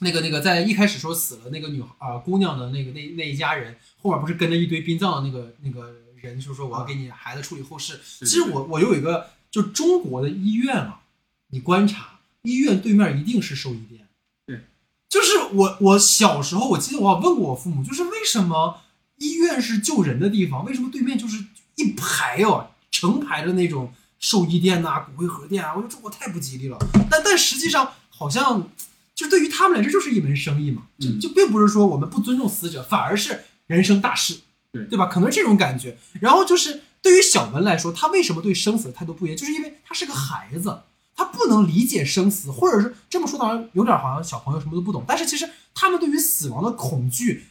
[0.02, 8.00] 那个那个，在一开始说死了那个女啊、姑娘的那个那那一家人，后面不是跟着一堆殡葬的那个那个人，就是说我要给你孩子处理后事。
[8.18, 11.02] 对其实我我有一个，就中国的医院啊，
[11.50, 14.08] 你观察医院对面一定是兽医店。
[14.46, 14.62] 对，
[15.10, 18.82] 就是我我小时候我记得我问过我父母，就是为什么
[19.18, 21.44] 医院是救人的地方，为什么对面就是
[21.76, 25.74] 一排哦，成排的那种兽医店呐、骨灰盒店啊？
[25.76, 26.78] 我说中国太不吉利了。
[27.10, 28.70] 但但实际上好像。
[29.16, 34.40] 就对于他们来说，就是一门生意嘛，就嗯就并不是说我们不尊重死者，反而是人生大事，
[34.72, 35.08] 对对吧？
[35.08, 35.98] 可能是这种感觉。
[36.22, 39.38] 然后就是对于小文来说，他为什么对生死的态度不一样？
[39.38, 40.82] 就是因为他是个孩子，
[41.16, 45.04] 他不能理解生死，或者是这么说，当然有点好像小朋友什么都不懂。
[45.08, 47.46] 但是其实他们对于死亡的恐惧，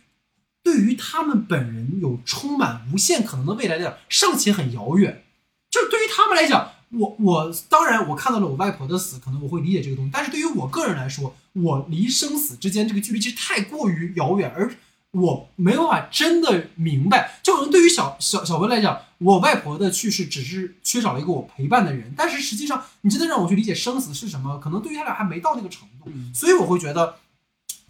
[0.62, 5.24] 对于他们本人有充满无限可能的未来来讲，尚且很遥远。
[5.70, 14.74] 就是对于他们来讲，我我当然我看到了我外婆的死，可能我会理解这个东西，但是对于我个人来说，我离生死之间这个距离其实太过于遥远，而
[15.12, 17.38] 我没有办法真的明白。
[17.42, 27.16] 就可能对于小小小文来讲，我外婆的去世只是缺少了一个我陪伴的人，但是实际上你真的让我去理解生死是什么，可能对于他俩还没到那个程度，嗯所以我会觉得。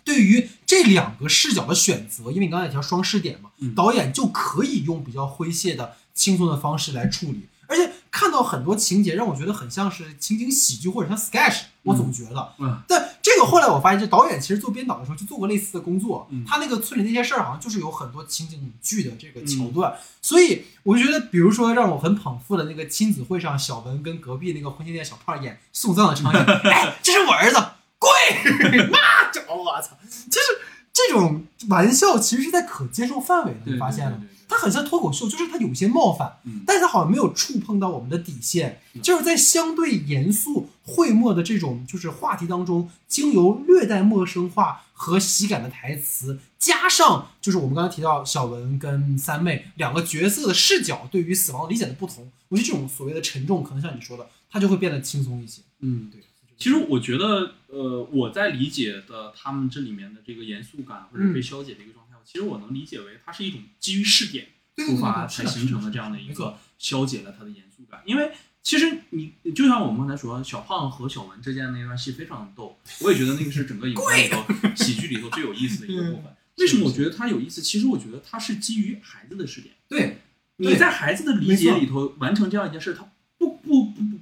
[0.04, 12.52] 对于这两个视角的选择，因为你刚才也提到双视点嘛，嗯导演就可以用比较诙谐的、轻松的方式来处理，而且看到很多情节让我觉得很像是情景喜剧或者像 sketch，我总觉得。
[12.58, 16.26] 嗯但这个后来我发现，这导演其实做编导的时候就做过类似的工作。
[16.30, 27.56] 嗯他那个村里那些事儿好像就是有很多情景剧的这个桥段，所以我就觉得，比如说让我很捧腹的那个亲子会上，小文跟隔壁那个婚庆店小胖演送葬的场景， 哎，这是我儿子，
[27.98, 28.08] 跪，
[28.88, 29.96] 妈就我操，
[30.30, 30.46] 就是
[30.92, 34.18] 这种玩笑其实是在可接受范围的，你发现了吗？
[34.18, 36.62] 对对对对它很像脱口秀，就是它有些冒犯，嗯。
[36.66, 55.62] 但是它好像没有触碰到我们的底线，是就是在相对严肃讳莫的这种就是话题当中，经由略带陌生化和喜感的台词，加上就是我们刚才提到小文跟三妹两个角色的视角对于死亡理解的不同，我觉得这种所谓的沉重，可能像你说的，它就会变得轻松一些。
[55.80, 56.20] 嗯，对，
[56.56, 68.02] 其实我觉得，呃，我在理解的他们这里面的这个严肃感或者被消解的一个状态，其实我能理解为它是一种基于试点出发才形成的这样的一个消解了它的严肃感。
[68.04, 68.30] 因为
[68.62, 76.36] 其实你就像我们刚才说，小胖和小文之间的那段戏非常逗，我也觉得那个是整个影片里头喜剧里头最有意思的一个部分。
[76.58, 77.62] 为什么我觉得它有意思？
[77.62, 79.74] 其实我觉得它是基于孩子的试点。
[79.88, 80.18] 对，
[80.56, 83.10] 你在孩子的理解里头完成这样一件事，他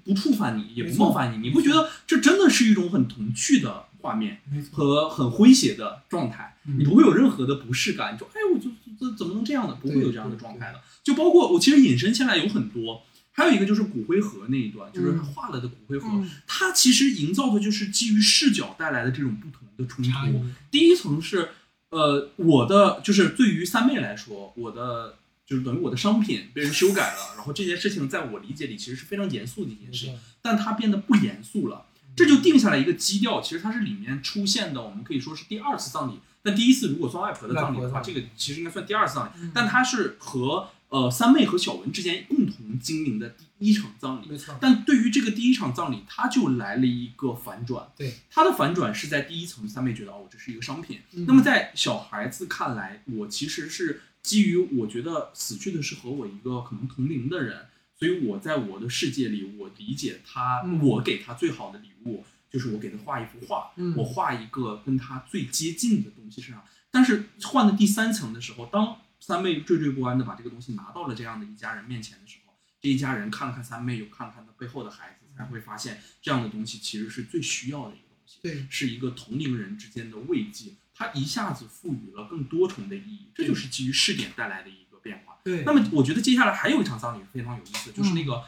[0.07, 4.40] 不触犯你，也不冒犯你，你不觉得这真的是一种很童趣的画面
[4.71, 6.57] 和很诙谐的状态？
[6.69, 9.77] 嗯你不会有任何的不适感，你说哎，我就这怎么能这样呢？
[9.81, 10.81] 不会有这样的状态的。
[11.05, 20.45] 就包括我其实引申下来有很多，还有一个就是骨灰盒那一段，就是他画了的骨灰盒，嗯它其实营造的就是基于视角带来的这种不同的冲突。
[20.71, 21.51] 第一层是，
[21.90, 33.41] 呃，我的就是对于三妹来说，我的就是等于我的商品被人修改了，然后这件事情在我理解里其实是非常严肃的一件事情，但它变得不严肃了，这就定下来一个基调。
[33.41, 44.27] 其实它是里面出现的，我们可以说是第二次葬礼，但第一次如果算外婆的葬礼的话，这个其实应该算第二次葬礼，嗯但它是和呃三妹和小文之间共同经营的第一场葬礼。
[44.29, 47.89] 没错，但对于这个第一场葬礼，它就来了一个反转。
[47.97, 51.01] 对，它的反转是在第一层，三妹觉得哦，这是一个商品。
[51.13, 66.65] 嗯那么在小孩子看来，我其实是基于我觉得死去的是和我一个可能同龄的人，所以我在我的世界里，我理解他，嗯我给他最好的礼物就是我给他画一幅画，嗯我画一个跟他最接近的东西身上。
[66.91, 85.37] 但是换到第三层的时候，当三妹惴惴不安的把这个东西拿到了这样的一家人面前的时候，这一家人看了看三妹，又看了看他背后的孩子，才会发现这样的东西其实是最需要的一个东西，对是一个同龄人之间的慰藉，它一下子赋予了更多重的意义，这就是基于试点带来的一个变化。
[85.45, 88.43] 对，那么我觉得接下来还有一场葬礼非常有意思，就是那个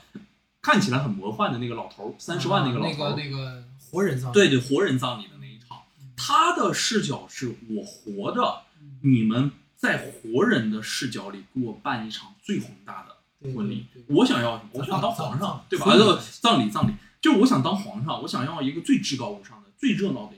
[0.63, 5.83] 看起来很魔幻的那个老头儿，三十万那个老头儿，那个那个活人葬礼，对对，活人葬礼的那一场，
[6.17, 8.63] 他的视角是我活着，
[9.03, 14.71] 你们在活人的视角里给我办一场最宏大的婚礼，我想要什么？
[14.73, 15.87] 我想当皇上，对吧？
[15.93, 20.35] 呃，葬礼葬礼，就是我想当皇上，我想要一个最至高无上的、最热闹的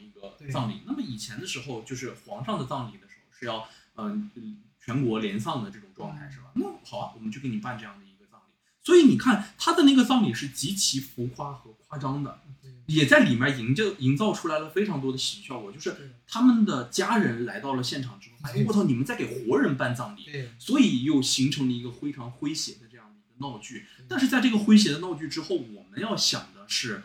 [0.49, 0.83] 葬礼。
[0.87, 4.31] 那么以前的时候，就是皇上的葬礼的时候是要嗯
[4.79, 6.53] 全国连丧的这种状态，是吧？
[6.55, 8.55] 那好啊，我们就给你办这样的一个葬礼。
[8.83, 12.41] 所以你看他的那个葬礼是极其浮夸和夸张的。
[12.87, 20.27] 也在里面营造营造出来了非常多的喜剧效果，就是他们的家人来到了现场之后，哎，我操，你们在给活人办葬礼，
[20.59, 23.87] 所以又形成了一个非常诙谐的这样的一个闹剧。
[24.09, 27.05] 但是在这个诙谐的闹剧之后，我们要想的是，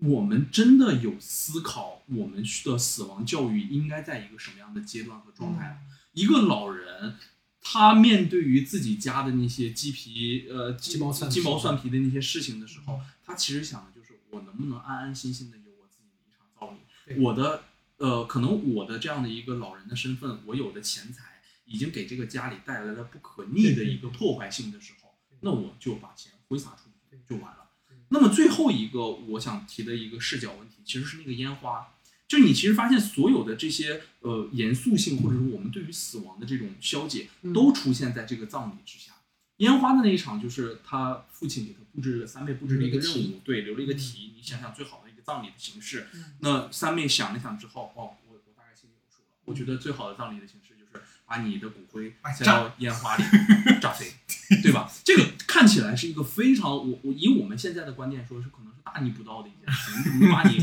[0.00, 5.82] 我们真的有思考我们的死亡教育应该在一个什么样的阶段和状态？
[6.12, 7.16] 一个老人，
[7.60, 14.08] 他面对于自己家的那些鸡皮呃鸡毛鸡毛蒜皮的那些事情的时候，他其实想的就是。
[14.32, 17.20] 我能不能安安心心的有我自己的一场葬礼？
[17.20, 17.64] 我的
[17.96, 27.59] 呃，可能我的这样的一个老人的身份，我有的钱财已经给这个家里带来了不可逆的一个破坏性的时候，那我就把钱挥洒出去就完了。
[28.10, 31.94] 那么最后一个我想提的一个视角问题，其实是那个烟花。
[32.28, 39.12] 就你其实发现所有的这些呃严肃性，或者说我们对于死亡的这种消解，都出现在这个葬礼之下。
[39.56, 44.32] 烟花的那一场，就是他父亲给他布置三妹布置了一个任务，对，留了一个题。
[44.36, 46.06] 你想想最好的一个葬礼的形式。
[46.38, 49.28] 那三妹想了想之后，哦，我我大概心里有数了。
[49.44, 50.69] 我觉得最好的葬礼的形式就是
[51.30, 53.22] 把你的骨灰塞到烟花里
[53.80, 54.12] 炸飞，
[54.60, 54.90] 对吧？
[55.04, 60.18] 这个看起来是一个非常我我以我们现在的观念说，是可能是大逆不道的一件事情。
[60.20, 60.58] 你把你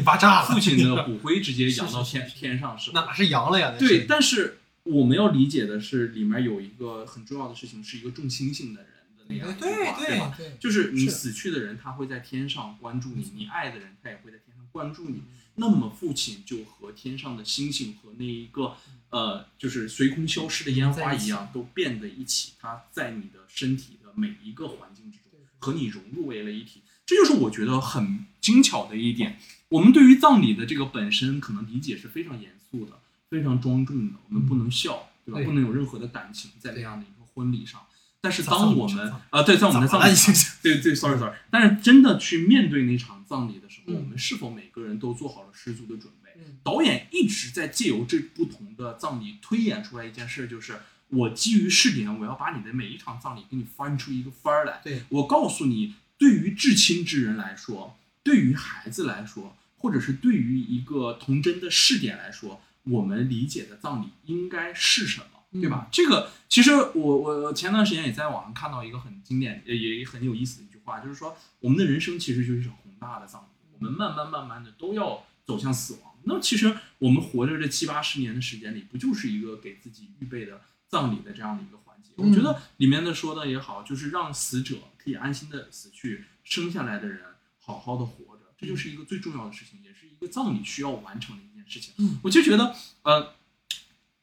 [0.46, 2.92] 父亲的骨灰直接 扬到天天上是？
[2.92, 3.74] 哪是扬了呀？
[3.80, 4.58] 对，但是。
[4.90, 10.38] 我们要理解的是，里面有一个很重要的事情，是一个重星星的人的那样一句话，对吧？
[10.62, 15.24] 就是你死去的人，他会在天上关注你；你爱的人，他也会在天上关注你。
[15.56, 18.78] 那么父亲就和天上的星星和那一个
[19.10, 22.54] 呃，就是随空消失的烟花一样，都变得一起。
[22.60, 26.82] 它在你的身体的每一个环境之中，和你融入为了一体。
[27.06, 29.40] 这就是我觉得很精巧的一点。
[29.70, 33.00] 我们对于葬礼的这个本身，可能理解是非常严肃的。
[33.30, 35.42] 非常庄重的，我们不能笑，对吧？
[35.44, 37.82] 不能有任何的感情在这样的一个婚礼上。
[38.22, 40.16] 但是当我们啊，对，在我们的葬礼，
[40.64, 41.36] 对对，sorry sorry。
[41.52, 46.17] 但是真的去面对那场葬礼的时候，我们是否每个人都做好了十足的准备？
[46.64, 54.82] 导演一直在借由这不同的葬礼推演出来一件事，就是我基于试点，我要把你的每一场葬礼给你翻出一个番儿来。
[54.84, 62.62] 对我告诉你，对于至亲之人来说，对于孩子来说，或者是对于一个童真的试点来说。
[62.90, 65.90] 我们理解的葬礼应该是什么，对吧？
[65.92, 73.48] 这个其实我我前段时间也在网上看到一个很经典也也很有意思的一句话，就是说我们的人生其实就是一场宏大的葬礼，
[73.78, 76.14] 我们慢慢慢慢的都要走向死亡。
[76.28, 82.12] 那其实我们活着这七八十年的时间里，不就是一个给自己预备的葬礼的这样的一个环节？
[82.18, 87.22] 我觉得里面的说的也好，就是让死者可以安心的死去，生下来的人
[87.60, 91.54] 好好的活着，这就是一个最重要的事情，也是一个葬礼需要完成的一件。
[91.70, 93.34] 事情，我就觉得，呃，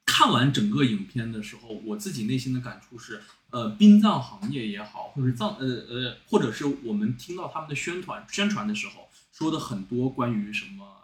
[0.06, 11.03] 看完整个影片的时候，我自己内心的感触是，呃，殡葬行业也好，或者葬，呃呃，或者是我们听到他们的宣传宣传的时候说的很多关于什么，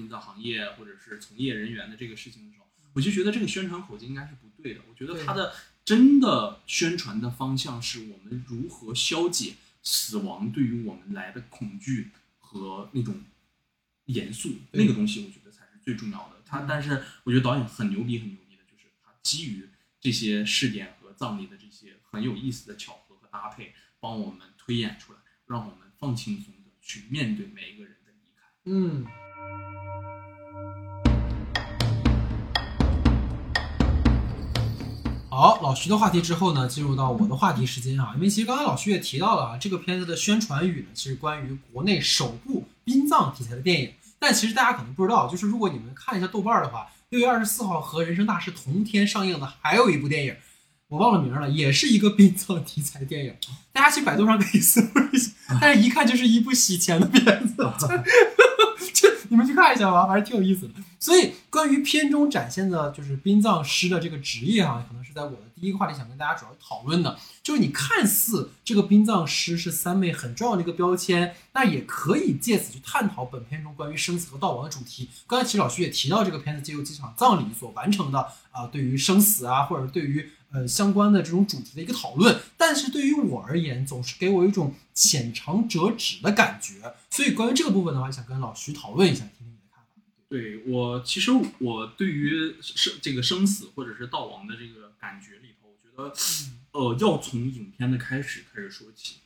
[0.00, 4.80] 哎呀，殡葬行业或者是从业人员的这个事情的时候，我就觉得这个宣传口径应该是不对的。
[4.88, 13.22] 我觉得它的真的宣传的方向是我们如何消解死亡对于我们来的恐惧和那种
[14.06, 15.70] 严肃那个东西，我觉得才是。
[15.82, 28.46] 最重要的，他但是我觉得导演很牛逼，很牛逼的，就是他基于这些试点和葬礼的这些很有意思的巧合和搭配，帮我们推演出来，让我们放轻松的去面对每一个人的离开。
[28.64, 29.06] 嗯。
[35.30, 43.90] 好，老徐的话题之后呢，进入到我的话题时间啊，因为其实刚才老徐也提到了啊，这个片子的宣传语呢，其实关于国内首部殡葬题材的电影。
[44.18, 50.36] 但其实大家可能不知道，就是如果你们看一下豆瓣的话，六月二十四号和《人生大事》同天上映的还有一部电影，
[50.88, 53.34] 我忘了名了，也是一个殡葬题材电影。
[53.72, 57.56] 大家去百度上可以搜一下，但是一看就是一部洗钱的片子。
[59.30, 60.74] 你们去看一下吧，还是挺有意思的。
[60.98, 75.08] 所以关于片中展现的，就是殡葬师的这个职业哈，可能是在我的第一个话题想跟大家主要讨论的，就是你看似这个殡葬师是三妹很重要的一个标签，那也可以借此去探讨本片中关于生死和悼亡的主题。
[75.28, 78.18] 刚才其实老徐也提到，这个片子借由几场葬礼所完成的
[78.50, 82.40] 啊，对于生死啊，或者对于呃相关的这种主题的一个讨论。
[82.56, 86.94] 但是对于我而言，总是给我一种浅尝辄止的感觉。
[87.10, 89.88] 所以关于这个部分的话，想跟老徐讨论一下，听听你的看法。
[90.28, 96.14] 对我，其实我对于生这个生死或者是道亡的这个感觉里头，我觉得，
[96.72, 99.16] 呃，要从影片的开始开始说起。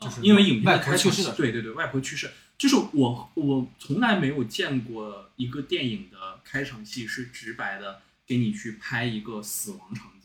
[0.00, 10.17] 就是因为影片的开场对对对，外婆去世，就是我我从来没有见过一个电影的开场戏是直白的给你去拍一个死亡场景，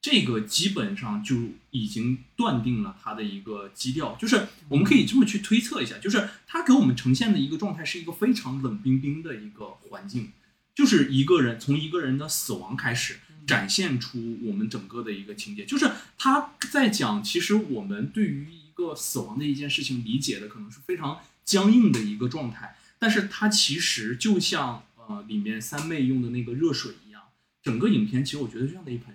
[0.00, 1.36] 这个基本上就
[1.70, 10.32] 已经断定了它的一个基调，就是我们可以这么去推测一下，就是它给我们呈现的一个状态是一个非常冷冰冰的一个环境，
[10.74, 13.18] 就是一个人从一个人的死亡开始。
[13.46, 27.22] 展现出我们整个的一个情节，就是他在讲，其实我们对于一个死亡的一件事情理解的可能是非常僵硬的一个状态，但是它其实就像呃里面三妹用的那个热水一样，
[27.60, 29.12] 整个影片其实我觉得就像那一盆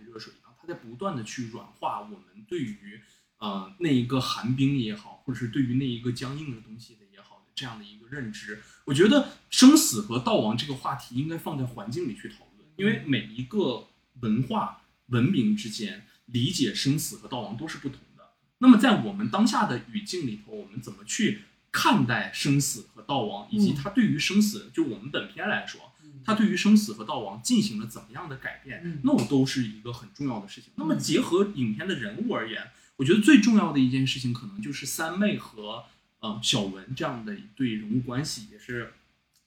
[0.65, 2.99] 它在不断的去软化我们对于
[3.37, 8.61] 呃那一个寒冰也好，或者是对于那一个僵硬的东西的也好的这样的一个认知。
[8.85, 13.87] 我觉得生死和道亡这个话题应该放在环境里去讨论，因为每一个。
[14.21, 18.29] 文化文明之间理解生死和道亡都是不同的。
[18.59, 25.91] 那么在我们当下的语境里头，我们怎么去看待生死和道亡，以及它对于生死，就我们本片来说，
[26.25, 30.71] 它对于生死和道亡进行了怎么样的改变，那我都是一个很重要的事情。
[30.75, 35.85] 那么结合影片的人物而言，我觉得最重要的一件事情，可能就是三妹和
[36.19, 38.93] 呃小文这样的一对人物关系，也是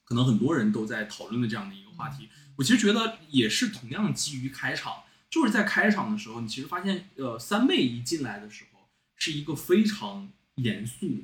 [0.05, 2.29] 可能很多人都在讨论的这样的一个话题。
[2.55, 8.79] 我其实觉得也是同样基于开场，就是在开场的时候，你其实发现，呃，三妹一进来的时候
[9.15, 11.23] 是一个非常严肃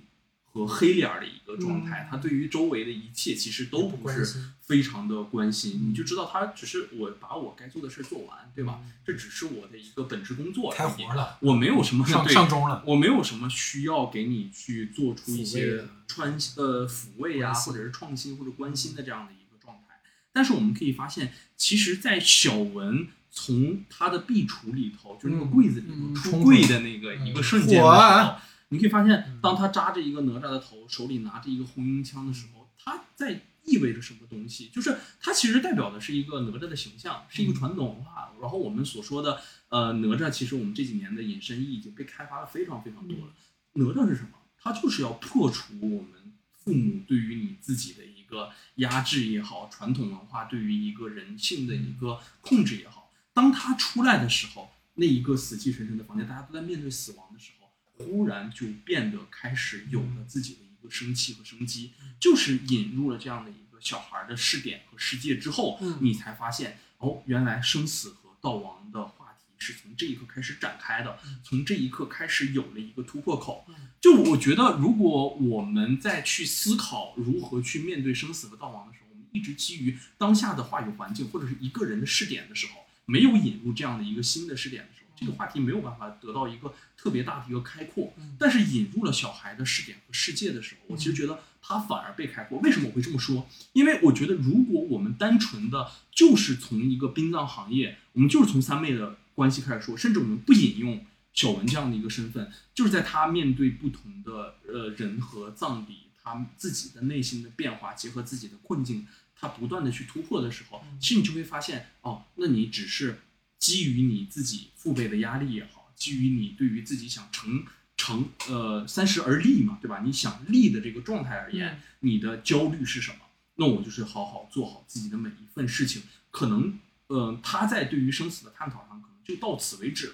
[0.55, 4.25] 和黑脸儿的一个状态，他对于周围的一切其实都不是
[4.61, 8.79] 非常的关心，你就知道他只是我把我该做的事做完，对吧？
[9.05, 19.95] 这只是我的一个本职工作，开活了，我没有什么上上钟了，我没有什么需要给你去做出一些穿呃抚慰啊，或者是创新或者关心的这样的一个状态。
[20.31, 28.35] 但是我们可以发现，其实，在小文从他的壁橱里头，就那个柜子里头出柜的那个一个瞬间的时候，
[28.75, 34.67] 你可以发现，当他扎着一个哪吒的头，手里拿着一个红缨枪的时候，他在意味着什么东西？
[34.67, 38.31] 就是他其实代表的是一个哪吒的形象，是一个传统文化。
[38.41, 43.33] 然后我们所说的，呃，哪吒，其实我们这几年的引申意已经被开发的非常非常多了。
[43.73, 44.29] 哪吒是什么？
[44.61, 48.15] 他就是要破除我们父母对于你自己的一。
[48.25, 57.64] 一个压制也好，传统文化对于一个人性的一个控制也好，当他出来的时候，那一个死气沉沉的房间，大家都在面对死亡的时候，
[57.97, 73.65] 忽然就变得开始有了自己的一个生气和生机，就是引入了这样的一个小孩的视点和世界之后，你才发现哦，原来生死和道亡的话题是从这一刻开始展开的，从这一刻开始有了一个突破口。
[74.01, 88.13] 就我觉得，如果我们在去思考如何去面对生死和道亡的时候，我们一直基于当下的话语环境或者是一个人的视点的时候，没有引入这样的一个新的视点的时候，这个话题没有办法得到一个特别大的一个开阔。
[88.37, 92.59] 但是引入了小孩的视点和世界的时候，我其实觉得他反而被开阔。
[92.59, 93.47] 为什么我会这么说？
[93.73, 101.05] 因为我觉得，如果我们单纯的就是从一个殡葬行业，我们就是从三妹的关系开始说，甚至我们不引用。
[101.35, 109.05] 小文这样的一个身份，就是在他面对不同的呃人和葬礼，他自己的内心的变化，结合自己的困境，
[109.35, 113.19] 他不断的去突破的时候，其实你就会发现，哦，那你只是
[113.65, 117.65] 基于你自己父辈的压力也好，基于你对于自己想成
[117.97, 120.03] 成呃三十而立嘛，对吧？
[120.05, 123.17] 你想立的这个状态而言，你的焦虑是什么？
[123.55, 126.03] 那我就是好好做好自己的每一份事情。
[126.29, 130.13] 可能，呃，他在对于生死的探讨上，可能就到此为止了。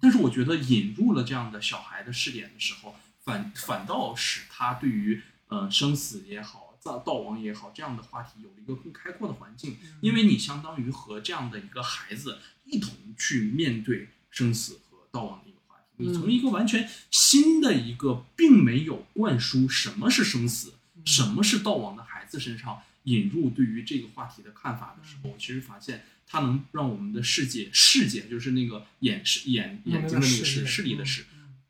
[0.00, 2.94] 但是我觉得引入了这样的小孩的试点的时候，
[3.24, 16.04] 反反倒使他对于呃生死也好、葬悼亡也好这样的话题有了一个更开阔的环境，因为你相当于和这样的一个孩子一同去面对生死和悼亡的一个话题。
[16.04, 20.74] 你从一个完全新的一个并没有灌输什么是生死、
[21.04, 26.04] 什么是悼亡的孩子身上引入对于这个话题的看法的时候，其实发现。
[26.24, 31.26] 它能让我们的世界世界，就是那个眼视眼眼睛的那个视视力的视，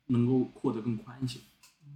[0.07, 1.39] 能够扩得更宽一些。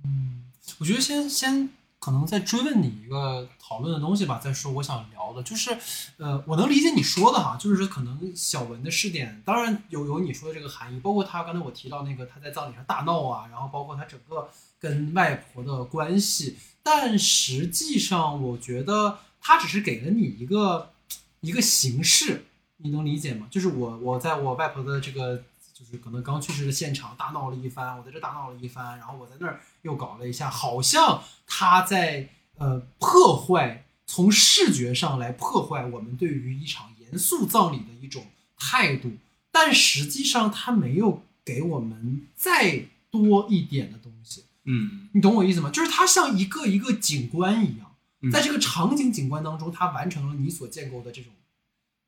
[0.04, 1.70] 嗯，我觉得先先
[2.08, 5.78] 可能在追问你一个讨论的东西吧，再说我想聊的，就是
[6.16, 14.50] 呃，我能理解你说的哈，就是说可能小文的试点，当然有有你说的这个含义，包括他刚才我提到那个他在葬礼上大闹啊，然后包括他整个
[14.80, 20.94] 跟外婆的关系，但实际上我觉得他只是给了你一个
[21.42, 22.46] 一个形式。
[22.78, 23.48] 你能理解吗？
[23.52, 25.44] 就是我，我在我外婆的这个
[25.78, 38.26] 就是可能刚去世的现场大闹了一番，我在这大闹了一番，然后我在那儿又搞了一下，好像他在呃破坏，从视觉上来破坏我们对于一场严肃葬礼的一种
[38.58, 39.12] 态度，
[39.52, 45.70] 但实际上他没有给我们再多一点的东西，嗯你懂我意思吗？
[45.70, 51.32] 就是它像一个一个景观一样，嗯在这个场景景观当中，他完成了你所建构的这种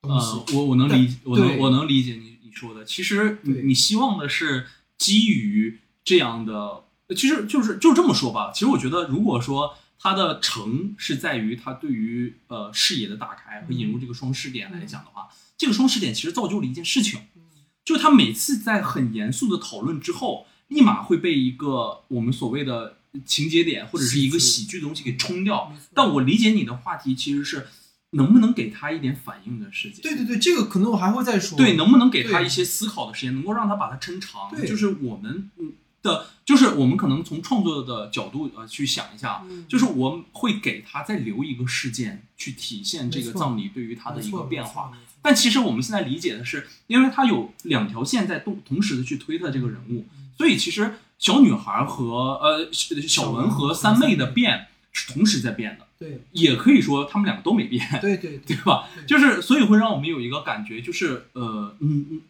[0.01, 0.27] 东西。
[0.27, 2.83] 呃，我我能理，我能我能理解你你说的。
[2.83, 4.65] 其实你你希望的是
[4.97, 6.83] 基于这样的，
[7.15, 8.51] 其实就是就这么说吧。
[8.51, 17.41] 其实我觉得，如果说它的成是在于它对于呃视野的打开和引入这个双视点来讲的话，这个双视点其实造就了一件事情，嗯
[17.85, 25.73] 就是他每次在很严肃的讨论之后，立马会被一个我们所谓的情节点或者是一个喜剧的东西给冲掉。
[25.93, 27.67] 但我理解你的话题其实是
[28.11, 30.01] 能不能给他一点反应的时间。
[30.01, 31.57] 对对对，这个可能我还会再说。
[31.57, 34.49] 对，能不能给他一些思考的时间，能够让他把它抻长？
[34.55, 44.91] 对就是我们嗯的，就是我们可能从创作的角度呃去想一下，嗯就是我们会给他再留一个事件去体现这个葬礼对于他的一个变化。。
[45.21, 57.85] 但其实我们现在理解的是，因为他有两条线在动同时的去推特这个人物，嗯所以其实小女孩和呃小小文和三妹的变是同时在变的，对也可以说他们两个都没变。
[57.99, 58.89] 对对对吧？
[59.05, 62.21] 就是所以会让我们有一个感觉，就是呃，嗯嗯，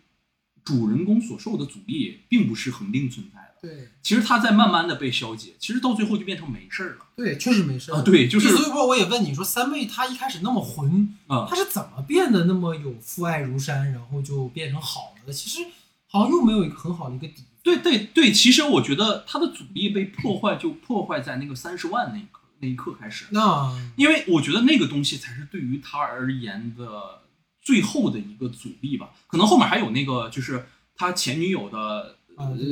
[0.63, 8.01] 主人公所受的阻力并不是恒定存在的，对其实他在慢慢的被消解，其实到最后就变成没事儿了对，确实没事儿啊。
[8.01, 15.31] 对，就是所以说我也问你说，三妹她一开始那么混，啊、她是怎么变得那么有父爱如山，然后就变成好了的？
[15.31, 15.59] 其实
[16.07, 17.43] 好像又没有一个很好的一个底。
[17.61, 27.21] 对对对，其实我觉得他的阻力被破坏，就破坏在那个三十万那一刻那一刻开始，那因为我觉得那个东西才是对于他而言的
[27.61, 29.11] 最后的一个阻力吧。
[29.27, 32.17] 可能后面还有那个就是他前女友的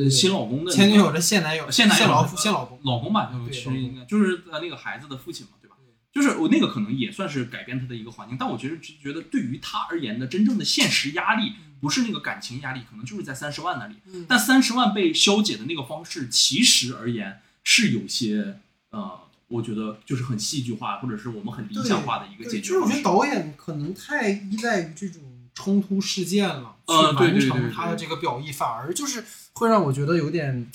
[0.10, 5.76] 新老公的前女友的现男友、现男友现老夫、现老公，老公吧，对其实应该就是呃那个孩子的父亲嘛，对吧？
[6.14, 13.96] 就是我那个可能也算是改变他的一个环境，但我觉得只觉得对于他而言的真正的现实压力，不是那个感情压力，可能就是在三十万那里。
[14.08, 18.60] 嗯但三十万被消解的那个方式，其实而言是有些
[18.90, 23.04] 呃，我觉得就是很戏剧化，或者是我们很理想化的一个对解决方式就是我觉得。
[23.04, 25.22] 导演可能太依赖于这种
[25.54, 29.24] 冲突事件了，呃去完成他的这个表意，反而就是
[29.54, 30.70] 会让我觉得有点，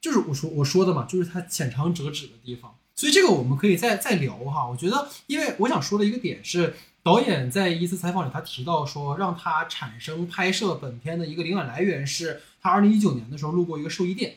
[0.00, 2.74] 就是我说我说的嘛，就是他浅尝辄止的地方。
[2.94, 4.66] 所以这个我们可以再再聊哈。
[4.66, 14.36] 我觉得，因为我想说的一个点是，导演在一次采访里他提到说，让他产生拍摄本片的一个灵感来源是他二零一九年的时候路过一个寿衣店。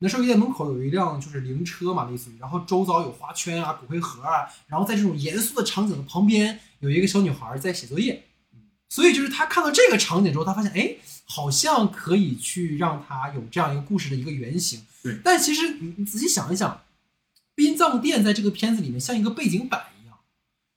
[0.00, 8.24] 那寿衣店门口有一辆就是灵车嘛，类似于，然后周遭有花圈啊、骨灰盒啊，然后在这种严肃的场景的旁边有一个小女孩在写作业，
[8.88, 14.86] 所以就是他看到这个场景之后，他发现哎，好像可以去让他有这样一个故事的一个原型。
[15.02, 16.82] 对，但其实你你仔细想一想，
[17.56, 19.86] 殡葬店在这个片子里面像一个背景板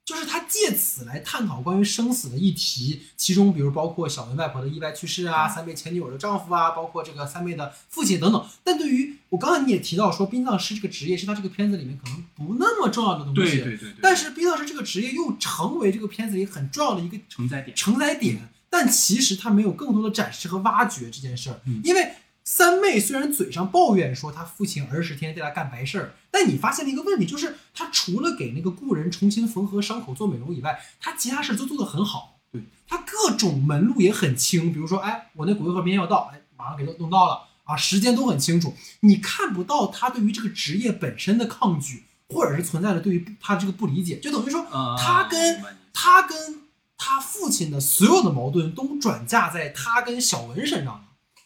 [0.04, 8.46] 就是他借此来探讨关于生死的议题，其中比如包括小文外婆的意外去世啊，三妹前女友的丈夫啊，包括这个三妹的父亲等等。
[8.64, 21.80] 但对于我刚才你也提到说，殡葬师这个职业是他这个片子里面可能不那么重要的东西，对对对对，但是殡葬师这个职业又成为这个片子里很重要的一个承载点，承载点，但其实他没有更多的展示和挖掘这件事儿，嗯。
[21.84, 22.12] 因为
[22.44, 32.40] 三妹虽然嘴上抱怨说她父亲儿时天天对她干白事儿，但你发现了一个问题，就是她除了给那个故人重新缝合伤口做美容以外，她其他事儿都做得很好。
[32.52, 46.62] 对，她各种门路也很清，比如说，哎，我那骨灰盒明天要到，哎，马上给弄弄到了啊，时间都很清楚，你看不到她对于这个职业本身的抗拒，或者是存在着对于她这个不理解，就等于说呃，他跟明白你他跟
[46.98, 51.02] 他父亲的所有的矛盾都转嫁在他跟小文身上了。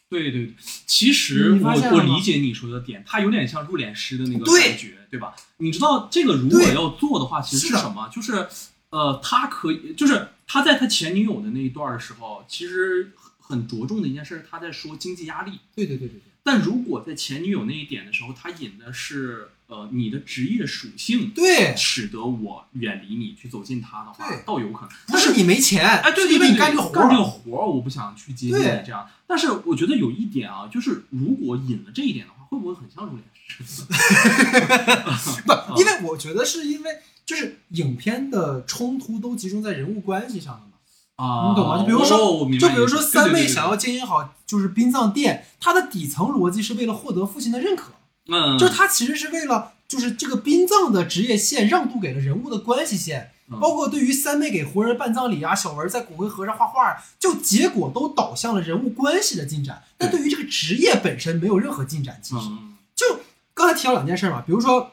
[0.08, 0.54] 对对对，
[0.86, 5.34] 其实我我理解你说的点，它有点像入殓师的那个感觉，对吧？
[5.58, 8.08] 你知道这个如果要做的话，其实是什么？
[8.08, 8.46] 就是
[8.90, 15.52] 呃，他可以，就是他在他前女友的那一段的时候，其实很很着重的一件事，他在说经济压力。
[15.74, 24.90] 对对对对对，但如果在前女友那一点的时候，他引的是呃你的职业属性，对，使得我远离你去走近他的话对，倒有可能。
[25.08, 27.22] 不是你没钱，哎，对是因为对对，你干这个活干这个。
[27.24, 29.06] 活儿，我不想去接近你这样。
[29.26, 33.82] 但是我觉得有一点啊，就是如果引了这一点的话，会不会很像入殓师？
[35.46, 36.90] 不，因为我觉得是因为
[37.24, 40.72] 就是影片的冲突都集中在人物关系上了嘛。
[41.16, 41.78] 啊，你懂吗？
[41.78, 42.18] 就比如说，
[42.58, 47.92] 就比如说三妹想要经营好就是殡葬店，她的底层逻辑是为了获得父亲的认可，
[48.28, 59.82] 嗯，就是她其实是为了就是这个殡葬的职业线让渡给了人物的关系线，包括对于三妹给活人办葬礼啊，小文在骨灰盒上画画，就结果都导向了人物关系的进展。
[59.96, 62.18] 但对于这个职业本身没有任何进展。
[62.20, 62.48] 其实，
[62.96, 63.20] 就
[63.54, 64.90] 刚才提到两件事嘛，比如说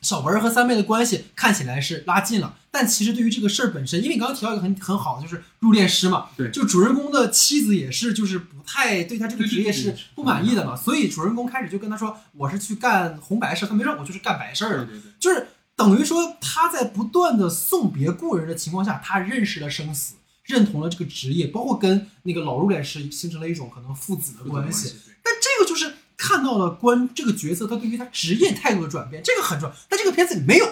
[0.00, 15.48] 小文和三妹的关系看起来是拉近了，但其实对于这个事儿本身，因为你刚刚提到一个很很好的就是入殓师嘛，对，就主人公的妻子也是就是不太对他这个职业是不满意的嘛，所以主人公开始就跟他说，我是去干红白事，他没说我就是干白事儿对对对，就是。
[15.78, 24.94] 等于说他在不断的送别故人的情况下，他认识了生死，认同了这个职业，包括跟那个老入殓师形成了一种可能父子的关系。
[25.22, 25.95] 但这个就是
[26.26, 29.76] 看到了关这个角色他对于他职业态度的转变，这个很重要。
[29.88, 30.66] 但这个片子里没有。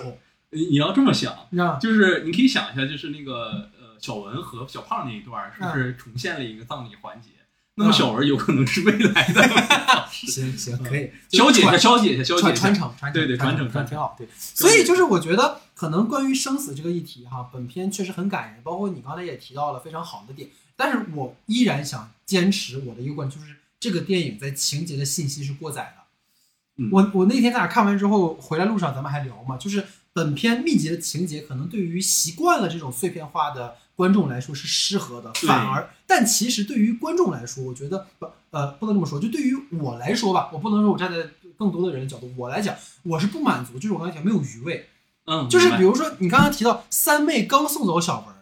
[0.51, 1.35] 你你要这么想，
[1.81, 7.31] 就是你可以想一下，就是那个呃小文和小胖那一段，是不是重现了一个葬礼环节？
[7.77, 9.43] 那么小文有可能是未来的，
[10.13, 11.11] 行行可以。
[11.31, 14.29] 消解一下，消解一下，消解传承传，对对传承传挺好，对。
[14.39, 26.89] 所以就是我觉得可能关于生死这个议题哈，本片确实很感人，包括你刚才也提到了非常好的点，但是我依然想坚持我的一个观点，就是这个电影在情节的信息是过载的。
[26.91, 33.77] 我我那天咱俩看完之后回来路上咱们还聊嘛，就是本片密集的情节可能对于习惯了这种碎片化的。
[33.97, 39.21] 观众来说是适合的，反而，但其实对于观众来说，我觉得不，呃，不能这么说。
[39.21, 42.75] 就对于我来说吧，我不能说我站在更多的人的角度，我来讲，
[43.05, 44.89] 我是不满足，就是我刚才讲没有余味。
[45.27, 48.35] 嗯，就是比如说你刚刚提到三妹刚送走小文，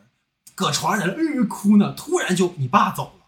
[0.54, 3.21] 搁床上在那日哭呢，突然就你爸走了，嗯，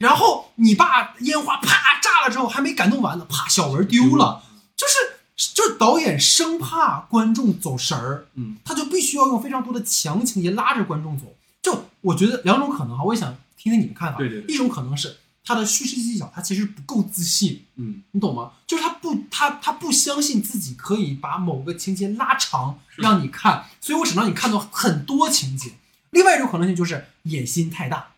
[0.00, 4.42] 然后你爸烟花啪炸了之后还没感动完呢，啪小文丢了，
[4.74, 11.26] 就是就是导演生怕观众走神儿，嗯，他就必须要用非常多的强情节拉着观众走。
[11.60, 14.16] 就我觉得两种可能哈，我也想听听你的看法。
[14.16, 17.66] 对对，一种可能是他的叙事技巧，他其实不够自信。
[17.76, 18.52] 嗯，你懂吗？
[18.66, 25.72] 就是他不，他他不相信自己可以把某个情节拉长让你看，所以我只能让你看到很多情节。
[26.08, 28.08] 另外一种可能性就是野心太大。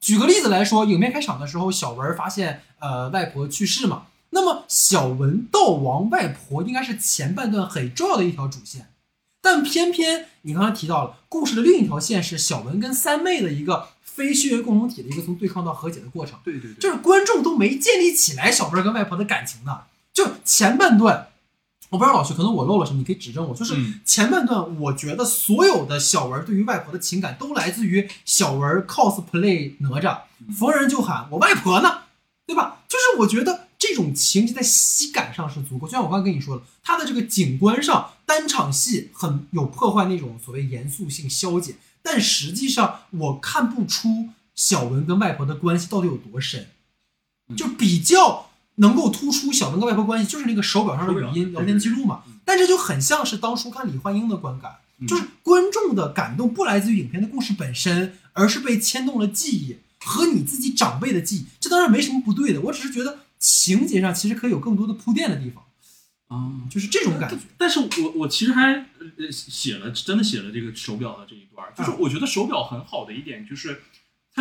[0.00, 8.86] 举个例子来说，影片开场的时候，小文发现呃外婆去世嘛，那么小文悼亡外婆应该是前半段很重要的一条主线。
[9.42, 16.38] 但偏偏你刚才提到了故事的另一条线是小文跟三妹的一个非血缘共同体的一个从对抗到和解的过程。
[16.44, 19.80] 对对对，就是观众都没建立起来小文跟外婆的感情呢。
[20.12, 21.28] 就前半段，
[21.90, 23.54] 我不知道老师，可能我漏了什么，你可以指正我。
[23.54, 23.74] 就是
[24.04, 30.20] 前半段，我觉得所有的小文对于外婆的情感都来自于小文 cosplay 哪吒，
[30.56, 32.04] 逢人就喊我外婆呢，
[32.46, 32.82] 对吧？
[32.88, 33.66] 就是我觉得。
[33.82, 46.66] 这种情节在喜感上是足够，就像我刚刚跟你说的，他的这个景观上单场戏很有破坏那种所谓严肃性消减，但实际上我看不出小文跟外婆的关系到底有多深，
[47.56, 52.22] 就比较能够突出小文跟外婆关系，就是那个手表上的语音聊天记录嘛。
[52.44, 61.46] 但这就很像是当初看李焕英的观感，就是观众的感动不来自于影片的故事本身，而是被牵动了记忆和你自己长辈的记忆。
[61.60, 63.20] 这当然没什么不对的，我只是觉得。
[63.42, 65.64] 情节上其实可以有更多的铺垫的地方，
[66.28, 67.38] 啊，就是这种感觉。
[67.56, 73.80] 但是我我其实还呃写了，真的写了这个手表的这一段，就是我觉得手表很好的一点就是，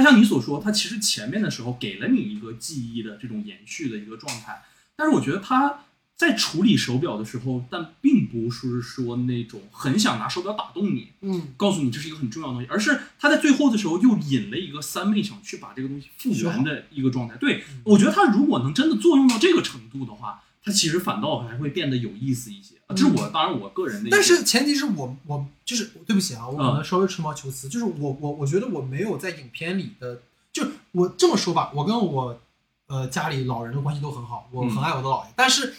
[0.01, 4.63] 它像你所说，它其实前面的时候给了你一个记忆的这种延续的一个状态，
[4.95, 5.81] 但是我觉得它。
[6.19, 17.37] 在处理手表的时候，但并不是说那种很想拿手表打动你，嗯，告诉你这是一个很重要的东西，而是他在最后的时候又引了一个三妹想去把这个东西复原的一个状态。
[17.37, 22.75] 对我觉得他如果能真的作用到这个程度的话，他其实反倒还会变得有意思一些。
[22.89, 30.21] 这是我当然我个人的，但是前提是我我就是对不起啊，我可能稍微吹毛求疵，就是我我我觉得我没有在影片里的，
[30.53, 32.39] 就我这么说吧，我跟我
[32.87, 35.73] 呃家里老人的关系都很好，我很爱我的姥爷，但是。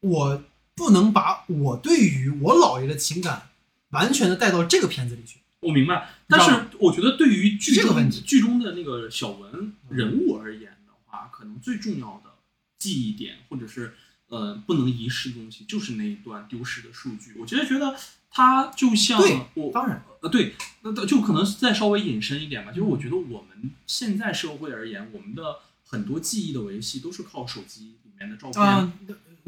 [0.00, 0.44] 我
[0.76, 3.48] 不能把我对于我姥爷的情感
[3.90, 5.40] 完全的带到这个片子里去。
[5.58, 12.30] 我明白，但是我觉得对于剧这个问题，剧中的那个小文人物而言的话，可能最重要的
[12.78, 13.92] 记忆点或者是
[14.28, 17.34] 呃不能遗失的东西，就是那一段丢失的数据。
[17.38, 17.96] 我觉得觉得
[18.30, 19.20] 它就像
[19.54, 28.92] 我当然呃对，那就可能再稍微引申一点吧，就是我觉得我们现在社会而言，我们的很多记忆的维系都是靠手机里面的照片。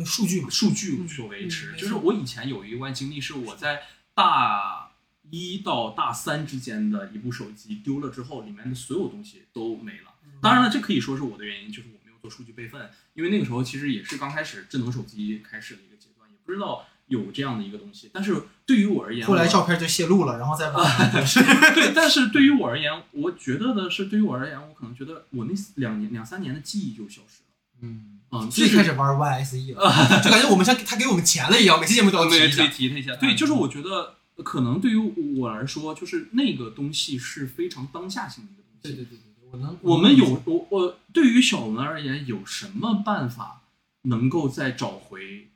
[0.03, 3.83] 数据数据所维持，就是我以前有一段经历，是我在
[4.15, 4.93] 大
[5.29, 10.15] 一到大三之间的一部手机丢了之后，里面的所有东西都没了。
[10.41, 18.11] 当然了，这可以说是我的原因，就是我做数据备份，因为那个时候其实也是刚开始智能手机开始的一个阶段，也不知道有这样的一个东西。
[18.13, 20.71] 但是对于我而言，后来照片就泄露了，然后再
[21.75, 27.49] 对，但是对于我而言，我觉得的是，对于我而言，我可能觉得我那两年两三年的记忆就消失了。
[27.83, 28.17] 嗯。
[28.33, 29.91] 嗯，最开始玩 YSE 了，
[30.23, 33.17] 就感觉我们像他给我们钱了一样，每期节目都要提提他一下。
[33.17, 38.81] 对，就是我觉得，可能对于我来说，就是那个东西是非常当下性的一个东西。
[38.83, 39.79] 对对对对，我能。
[39.83, 43.63] 我们有我我对于小文而言，有什么办法
[44.03, 45.49] 能够再找回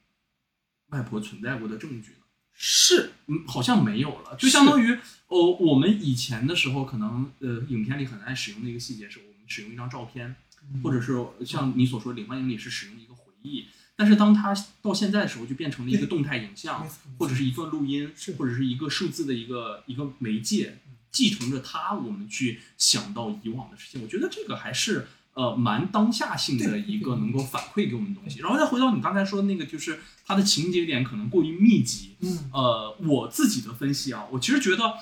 [0.88, 2.18] 外婆存在过的证据呢？
[2.52, 4.36] 是，嗯，好像没有了。
[4.36, 10.36] 就相当于哦，我们以前的时候，可能呃，影片里很爱使用的一个细节，是我们使用一张照片，
[10.82, 13.66] 或者是像你所说，《领班影》里是使用一个回忆。
[13.96, 16.84] 但是当它到现在的时候，就变成了一个动态影像，
[17.18, 20.78] 或者是一段录音，或者是一个数字的一个一个媒介，
[21.14, 24.02] 继承着它，我们去想到以往的事情。
[24.02, 28.40] 我觉得这个还是呃蛮当下性的一个能够反馈给我们的东西。
[28.40, 32.16] 然后再回到你刚才说的那个，就是它的情节点可能过于密集。
[32.20, 34.98] 嗯，呃，我自己的分析啊，我其实觉得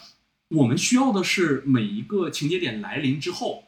[0.50, 3.64] 我们需要的是每一个情节点来临之后，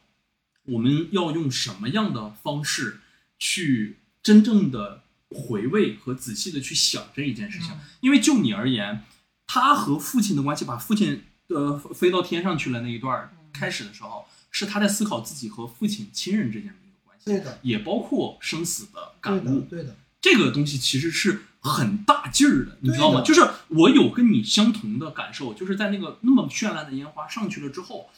[0.67, 3.01] 我们要用什么样的方式
[3.39, 5.03] 去真正的。
[5.37, 9.03] 回味和仔细的去想这一件事情，因为就你而言，
[9.49, 11.25] 他和父亲的关系，把父亲
[11.55, 23.23] 呃飞到天上去了那一段开始的时候，是他在思考自己和父亲亲人之间的一个关系，对的，也包括生死的感悟，对的，这个东西其实是很大劲儿的，你知道吗？
[23.23, 28.11] 就是我有跟你相同的感受，就是在那个那么绚烂的烟花上去了之后，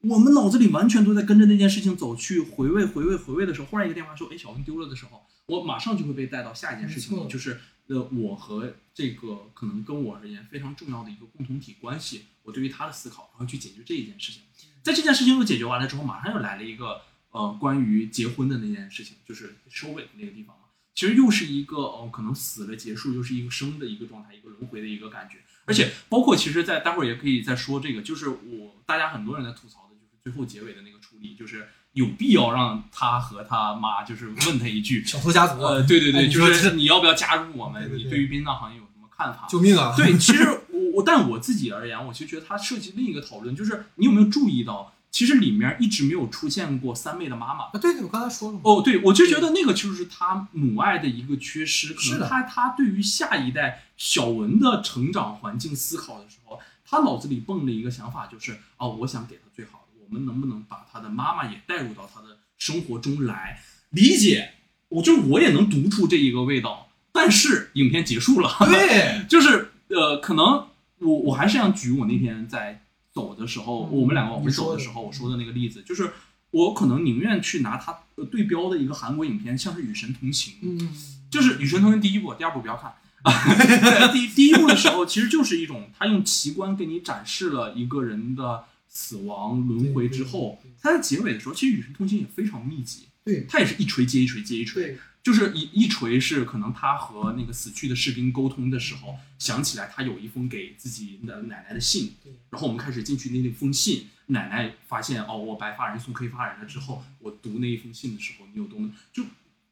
[0.00, 5.22] 我们脑子里完全都在跟着那件事情走去回味回味回味的时候，忽然一个电话说，哎，小文丢了的时候。
[5.46, 14.42] 我马上就会被带到下一件事情，就是呃，我和这个可能跟我而言非常重要的一个共同体关系，我对于他的思考，然后去解决这一件事情。
[14.82, 17.00] 在这件事情又解决完了之后，马上又来了一个
[17.32, 20.62] 呃关于结婚的那件事情，就是收尾的那个地方嘛。
[20.94, 25.38] 其实又是一个哦，可能死了结束，又是一个生的一个状态，一个轮回的一个感觉。
[25.64, 31.66] 而且包括其实，在待会儿也可以再说这个，就是我大家很多人在吐槽的就是最后结尾的那个处理，就是。
[31.94, 37.96] 有必要让他和他妈就是问他一句，小偷家族，呃，对对对，就是你要不要加入我们？
[37.96, 39.46] 你对于殡葬行业有什么看法？
[39.48, 39.94] 救命啊！
[39.96, 40.42] 对，其实
[40.74, 47.70] 我我，但我自己而言，我其实觉得它涉及另一个讨论，就是你有没有注意到，其实里面一直没有出现过三妹的妈妈啊？
[47.74, 48.60] 对对，我刚才说了。
[48.62, 62.38] 哦，对，我就觉得那个就是他母爱的一个缺失，可能他他对于下一代小文的成长环境思考的时候，他脑子里蹦的一个想法就是，哦，我想给他最好的，我们能不能把他的妈妈也带入到他的。
[62.56, 63.60] 生活中来
[63.90, 64.52] 理解，
[64.88, 70.66] 我就我也能读出这一个味道，但是影片结束了，对， 就是呃，可能
[70.98, 72.82] 我我还是想举我那天在
[73.12, 76.10] 走的时候，我们两个往回走的时候我说的那个例子，就是
[76.50, 77.98] 我可能宁愿去拿它
[78.30, 80.94] 对标的一个韩国影片，像是《与神同行》，嗯，
[81.30, 82.92] 就是《与神同行》第一部，第二部不要看，
[84.12, 88.64] 第第一部的时候其实就是一种他用奇观给你展示了一个人的。
[88.96, 93.08] 死亡轮回之后，他在结尾的时候，其实与神同行也非常密集。
[93.24, 102.12] 对，他也是一锤接一锤接一锤，就是一一锤是可能他和那个死去的士兵沟通的时候，想起来他有一封给自己的奶奶的信。
[102.50, 109.24] 然后我们开始进去那那封信，奶奶发现哦，我白发人送黑发人了之后，我读那一封信的时候，你有多么就，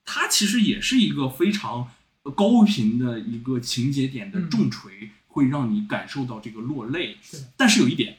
[0.04, 1.90] 他其实也是一个非常
[2.34, 7.18] 高频的一个情节点的重锤，会让你感受到这个落泪。
[7.56, 8.18] 但是有一点。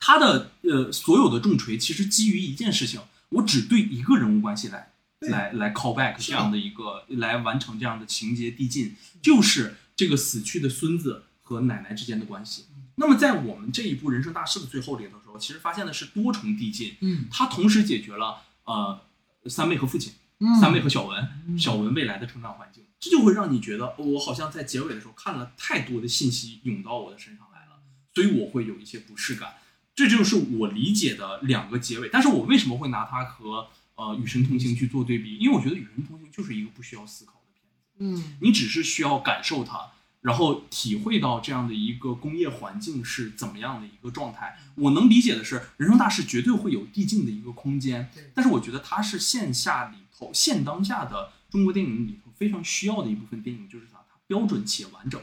[0.00, 12.66] 他的呃所有的重锤其实基于一件事情，我只对一个人物关系来来来 call back 这样的一个来完成这样的情节递进，就是这个死去的孙子和奶奶之间的关系。
[12.96, 19.00] 那么在我们这一部人生大事的最后里的时候，其实发现的是多重递进，嗯，他同时解决了呃
[19.46, 20.12] 三妹和父亲，
[20.60, 27.80] 三妹和小文，小文未来的成长环境，这就会让你觉得我好像在结尾的时候看了太多的信息涌到我的身上来了，
[28.14, 29.54] 所以我会有一些不适感。
[29.94, 33.68] 这就是我理解的两个结尾，但是我为什么会拿它和
[33.98, 35.36] 呃《与神同行》去做对比？
[35.38, 39.90] 因为我觉得《与神同行》就是一个不需要思考的片子，嗯，你只是需要感受它，
[40.20, 44.56] 然后体会到这样的一个工业环境是怎么样的一个状态。
[44.76, 53.98] 我能理解的是，《人生大事》绝对会有递进的一个空间，但是我觉得它是线下里头现当下的中国电影里头非常需要的一部分电影，就是啥？
[54.08, 55.20] 它标准且完整。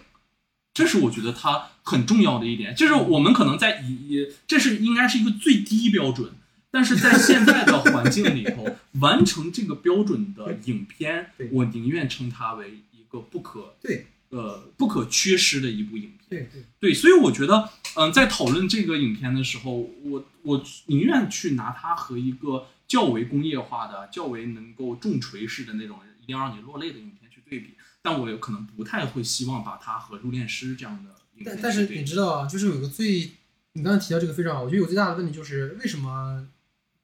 [0.74, 6.34] 这是我觉得它很重要的一点，就是我们可能在以这是应该是一个最低标准，
[6.76, 8.68] 但是在现在的环境里头，
[9.00, 16.28] 完成这个标准的影片，我宁愿称它为一个不可对呃不可缺失的一部影片。
[16.28, 27.76] 对对对，所以我觉得，嗯，在讨论这个影片的时候，我我宁愿去拿它和一个较为工业化的、较为能够重锤式的那种一定要让你落泪的影片去对比。
[28.02, 31.16] 但我有可能不太会希望把它和《入殓师》这样的。
[31.46, 33.32] 但但是你知道啊，就是有个最，
[33.72, 36.42] 你刚才提到这个非常好，我觉得有最大的问题就是为什么《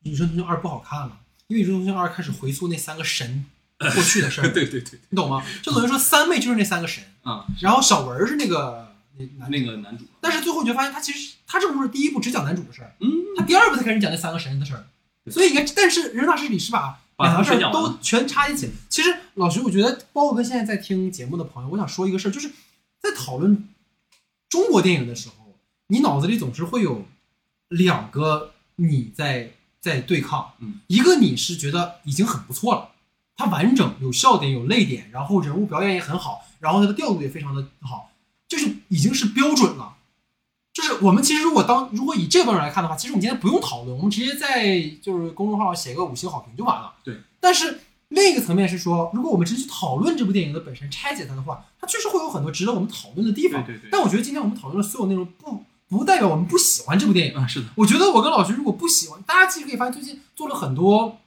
[0.03, 1.19] 女生同行二》不好看了？
[1.47, 3.45] 因为《女生同行二》开始回溯那三个神
[3.77, 4.49] 过去的事儿。
[4.53, 5.43] 对对对，你懂吗？
[5.61, 14.85] 就等于说三妹就是那三个神啊，然后小文是那个那那个男主，但是最后你就发现他其实他这不是第一部只讲男主的事儿，嗯，他第二部才开始讲那三个神的事儿，
[15.29, 18.71] 所以你看，但是人生大事里是把两个事儿都全插一起。
[18.89, 22.49] 其实老徐，我觉得包括跟现在在听节目的朋友，我想说一个事儿，就是
[22.99, 23.67] 在讨论
[24.49, 25.55] 中国电影的时候，
[25.87, 27.05] 你脑子里总是会有
[27.67, 32.91] 两个你在在对抗，嗯，一个你是觉得已经很不错了，
[33.35, 38.11] 它完整有笑点有泪点，然后人物表演也很好，然后它的调度也非常的好。
[38.47, 39.95] 就是已经是标准了，
[40.73, 46.93] 就是我们其实如果当如果以这个标准来看的话，其实我们今天不用讨论，我们直接在就是公众号写个五星好评就完了。
[47.01, 47.15] 对。
[47.39, 47.79] 但是
[48.09, 53.65] 另一个层面是说，如果我们直接去讨论这部电影的本身，拆解它的话，它确实会有很多值得我们讨论的地方。
[53.65, 53.89] 对对对。
[53.89, 55.61] 但我觉得今天我们讨论的所有内容，不
[55.97, 57.47] 不代表我们不喜欢这部电影啊。
[57.47, 57.67] 是的。
[57.75, 61.19] 我觉得我跟老徐如果不喜欢，大家其实可以发现最近做了很多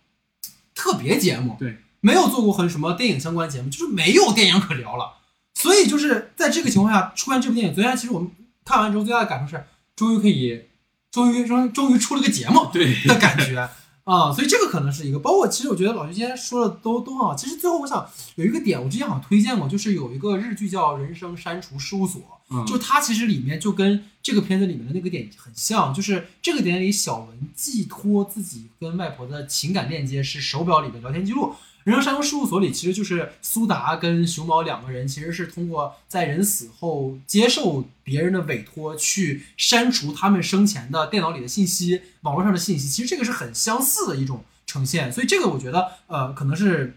[0.75, 1.57] 特别节目。
[1.59, 1.79] 对。
[2.01, 5.15] 没有做过很什么电影相关节目，就是没有电影可聊了。
[5.55, 8.31] 所以就是在这个情况下出现这部电影，昨天其实我们
[8.63, 9.65] 看完之后最大的感受是，
[9.97, 10.65] 终于可以，
[11.11, 13.59] 终于终终于出了个节目，对的感觉
[14.05, 14.31] 啊。
[14.31, 17.35] 所以这个可能是一个，包括其实我觉得老徐今天说的都都很好。
[17.35, 22.21] 其实最后我想有一个点，我之前好像推荐过，就是有一个日剧叫《人生删除事务所》，
[22.67, 31.55] 就它其实里面就跟这个片子里面的那个点很像，就是这个点里小文寄托自己跟外婆的情感链接是手表里的聊天记录。
[31.85, 42.89] 人生删除事务所里，其实就是苏达跟熊猫两个人，其实是通过在人死后接受别人的委托，去删除他们生前的电脑里的信息、网络上的信息。
[42.89, 46.97] 其实这个是很相似的一种呈现，所以这个我觉得，呃，可能是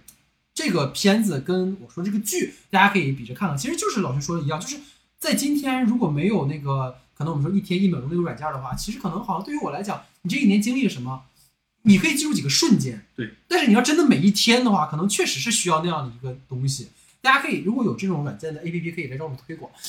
[0.53, 3.57] 这个片子跟我说这个剧，大家可以比着看看。
[3.57, 4.77] 其实就是老师说的一样，就是
[5.19, 11.23] 在今天如果没有那个可能我们说一天一秒钟那个软件的话，其实可能好像对于我来讲，你这一年经历了什么？
[11.83, 13.33] 你可以记住几个瞬间，对。
[13.47, 16.89] 但是你要真的每一天的话，可能确实是需要那样的一个东西。
[17.21, 19.71] 大家可以如果有这种软件的 APP，可以来找我们推广。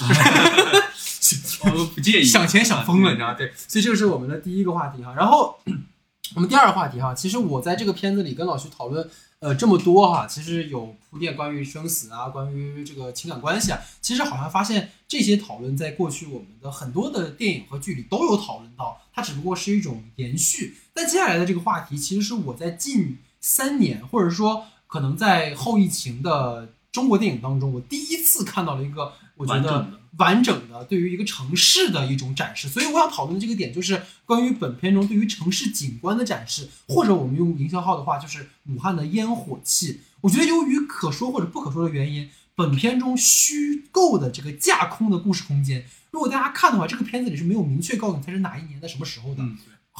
[1.65, 3.53] 我们不介意，想钱想疯了，你知道对。
[3.57, 5.13] 所以这个是我们的第一个话题哈。
[5.17, 5.59] 然后
[6.37, 9.09] 我们第二个话题哈，其实我在这个片子里跟老徐讨论
[9.41, 20.77] 呃这么多哈，其实有铺垫关于生死啊，关于这个情感关系啊，其实好像发现这些讨论在过去我们的很多的电影和剧里都有讨论到，它只不过是一种延续。
[20.93, 32.69] 但接下来的这个话题，其实是我在近三年，或者说可能在后疫情的中国电影当中，我第一次看到了一个我觉得完整的对于一个城市的一种展示。
[32.69, 40.01] 所以我想讨论的这个点，就是关于本片中对于城市景观的展示，或者我们用营销号的话，就是武汉的烟火气。
[40.21, 49.43] 我觉得由于可说或者不可说的原因，本片中虚构的这个架空的故事空间，如果大家看的话，这个片子里是没有明确告诉你它是哪一年的什么时候的。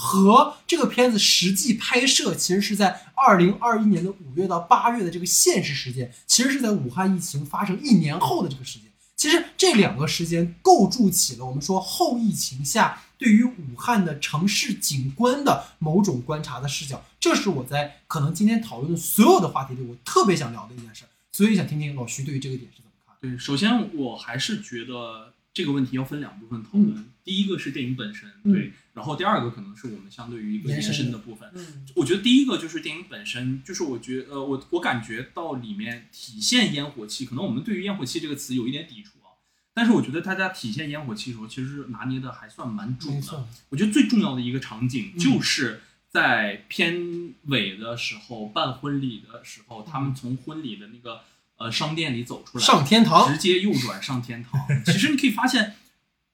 [0.01, 8.88] 和这个片子实际拍摄其实是在二零二一年的五月到八月的这个现实时间，其实是在武汉疫情发生一年后的这个时间。
[9.19, 17.05] 其实这两个时间构筑起了我们说后疫情下对于武汉的城市景观的某种观察的视角。
[17.19, 21.03] 这是我在可能今天讨论的所有的话题里，我特别想聊的一件事。
[21.33, 23.17] 所以想听听老徐对于这个点是怎么看？
[23.21, 27.05] 对，首先我还是觉得这个问题要分两部分讨论。
[27.25, 28.73] 第一个是电影本身，对。
[28.95, 31.51] 然后第二个可能是我们相对于一个延伸的部分。
[31.53, 39.35] 嗯，我觉得第一个就是电影本身，就是我觉呃我我感觉到里面体现烟火气，可能我们对于烟火气这个词有一点抵触啊。
[39.75, 43.49] 但是我觉得大家体现烟火气的时候，其实拿捏的还算蛮准的。
[43.71, 51.23] 我觉得最重要的一个场景就是在片尾的时候办婚礼的时候，他们从婚礼的那个
[51.59, 54.61] 呃商店里走出来，上天堂，直接右转上天堂。
[54.87, 55.75] 其实你可以发现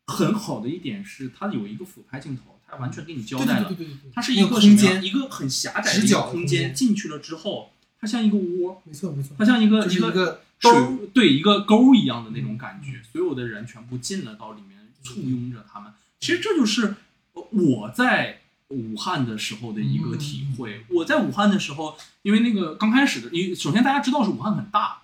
[0.07, 2.43] 很好的一点是，它有一个俯拍镜头。
[2.66, 3.70] 它完全给你交代了，
[4.14, 6.75] 它是一个空间，一个很狭窄的一个空间。
[6.75, 7.70] 进去了之后，
[8.01, 13.01] 它像一个窝，没错没错，它像一个一个沟，对一个沟一样的那种感觉。
[13.12, 15.93] 所有的人全部进了到里面，簇拥着他们。
[16.18, 16.97] 其实这就是
[17.51, 20.85] 我在武汉的时候的一个体会。
[20.89, 25.03] 我在武汉的时候，因为那个刚开始的，因为首先大家知道是武汉很大，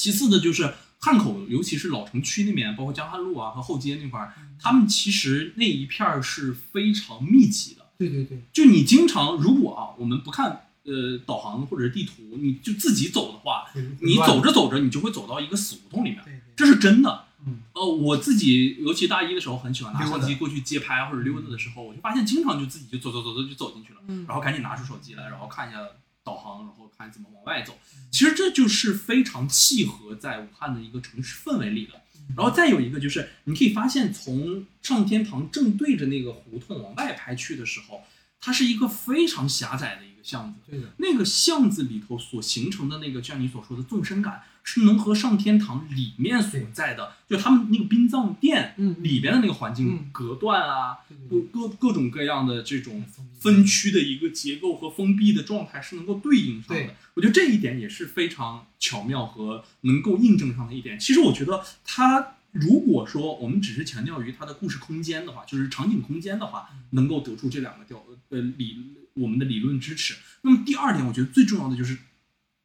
[0.00, 0.72] 其次的就是。
[1.02, 7.86] 汉口，尤其是老城区那边，包括江汉路啊和后街那块儿，他们其实那一片儿是非常密集的。
[7.96, 13.64] 对对对，就你经常如果啊，我们不看呃导航或者是地图，你就自己走的话，
[14.02, 16.20] 你走着走着你就会走到一个死胡同里面，
[16.54, 17.24] 这是真的。
[17.46, 25.78] 嗯，呃，我自己尤其大一的时候很喜欢拿相机过去街拍或者溜达的时候，我就发现经常就自己就走走走走就走进去了，然后赶紧拿出手机来，然后看一下
[26.22, 27.78] 导航，然后看怎么往外走。
[28.10, 32.00] 其实这就是非常契合在武汉的一个城市氛围里的。
[32.36, 38.04] 然后再有一个就是，你可以发现从上天堂正对着那个胡同往外拍去的时候，
[38.40, 50.98] 它是一个非常狭窄的一个个巷子，对的，那个巷子里头所形成的那个，像你所说的纵深感，是能和上天堂里面所在的，就他们那个殡葬店嗯里边的那个环境、嗯隔断啊，
[51.28, 53.04] 各各各种各样的这种
[53.38, 56.94] 分区的一个结构和封闭的状态是能够对应上的。
[57.14, 60.98] 我觉得这一点也是非常巧妙和能够印证上的一点。
[60.98, 68.76] 其实我觉得它如果说我们只是强调于它的故事空间的话，就是场景空间的话，能够得出这两个调呃理
[69.14, 70.14] 我们的理论支持。
[70.42, 71.98] 那么第二点，我觉得最重要的就是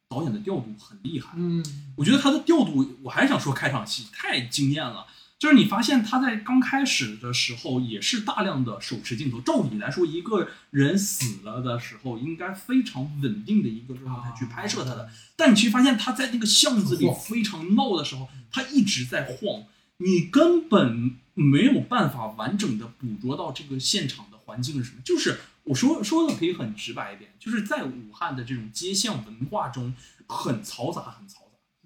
[0.08, 1.32] 导演的调度很厉害。
[1.36, 1.64] 嗯，
[1.96, 5.06] 我觉得他的调度，我还想说开场戏太惊艳了。
[5.38, 9.38] 就是你发现他在刚开始的时候也是大量的手持镜头。
[9.42, 15.10] 照理来说，一个人死了的时候，应该非常稳定的一个状态去拍摄他的。
[15.36, 19.64] 但你去发现他在那个巷子里非常闹的时候，他一直在晃，
[19.98, 25.02] 你根本没有办法完整的捕捉到这个现场的环境是什么。
[25.04, 29.94] 就是我说说的可以很直白一点，就是在武汉的这种街巷文化中，
[30.26, 31.40] 很嘈杂，很嘈杂。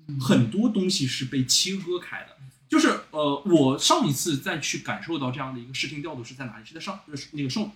[0.08, 2.36] 嗯很多东西是被切割开的。
[2.68, 6.64] 就是呃，我上一次再去感受到这样的一个视听调度是在哪里？
[6.64, 7.68] 是在上呃那个少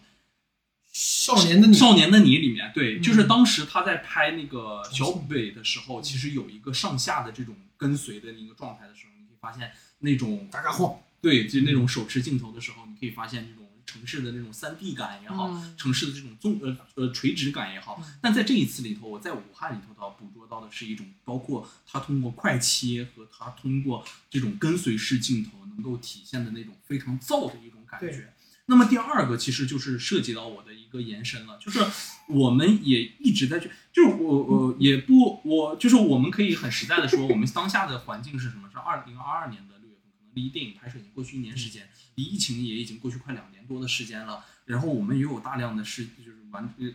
[0.93, 28.33] 少年的你，少年的你里面，对，嗯就是当时他在拍那个小北的时候，其实有一个上下的这种跟随的一个状态的时候，你可以发现那种嘎嘎晃，对，就那种手持镜头的时候，你可以发现这种城市的那种三 D 感也好，嗯城市的这种纵呃呃垂直感也好，但在这一次里头，我在武汉里头到捕捉到的是一种包括它通过快切和它通过这种跟随式镜头能够体现的那种非常燥的一种感觉。
[28.67, 31.85] 那么第二个其实就是涉及到我的一个延伸了，就是
[32.29, 38.63] 我们也一直在去，就是我我也不我就是我们可以很实在的说，我们当下的环境是什么？
[38.73, 39.75] 是二零二二年的
[40.35, 44.45] 离电影拍摄已经过去一年时间，离疫情也已经过去快两年多的时间了。
[44.65, 46.91] 然后我们也有大量的是就是完呃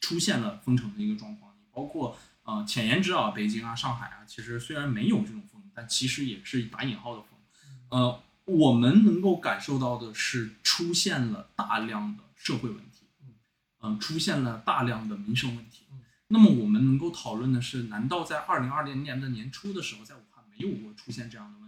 [0.00, 7.38] 出现了封城的一个状况，包括呃浅言之啊，北京啊、上海啊，其实虽然没有这种封，但其实也是打引号的封。
[7.90, 13.06] 呃，我们能够感受到的是出现了大量的社会问题，
[13.82, 16.00] 嗯、出现了大量的民生问题嗯。
[16.28, 21.61] 那么我们能够讨论的是，难道在二零二零年的年初的时候，在武汉没有过出现这样的？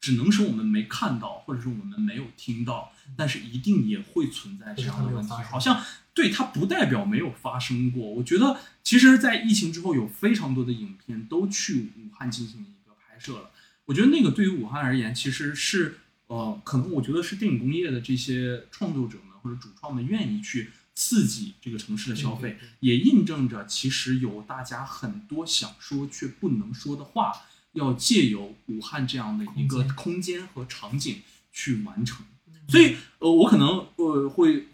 [0.00, 5.30] 只能是我们没看到，或者是我们没有听到，但是一定也会存在这样的问题。
[5.44, 5.84] 好像
[6.14, 8.10] 对它不代表没有发生过。
[8.10, 13.50] 我觉得，其实，在疫情之后，有非常多的影片都去武汉进行一个拍摄了。
[13.84, 15.98] 我觉得那个对于武汉而言，其实是
[16.28, 27.32] 呃，可能我觉得是电影工业的这些创作者们或者主创们愿意去刺激这个城市的消费，也印证着其实有大家很多想说却不能说的话，
[27.72, 32.24] 要借由武汉这样的一个空间和场景去完成。
[32.68, 34.66] 所以，呃，我可能呃会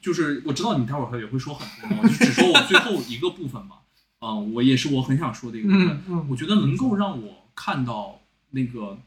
[0.00, 3.76] 就是我知道你待会儿也会说很多，我就只说我最后一个部分吧。
[4.20, 5.88] 啊、我也是我很想说的一个部分。
[5.88, 8.20] 嗯嗯，我觉得能够让我看到
[8.50, 8.98] 那个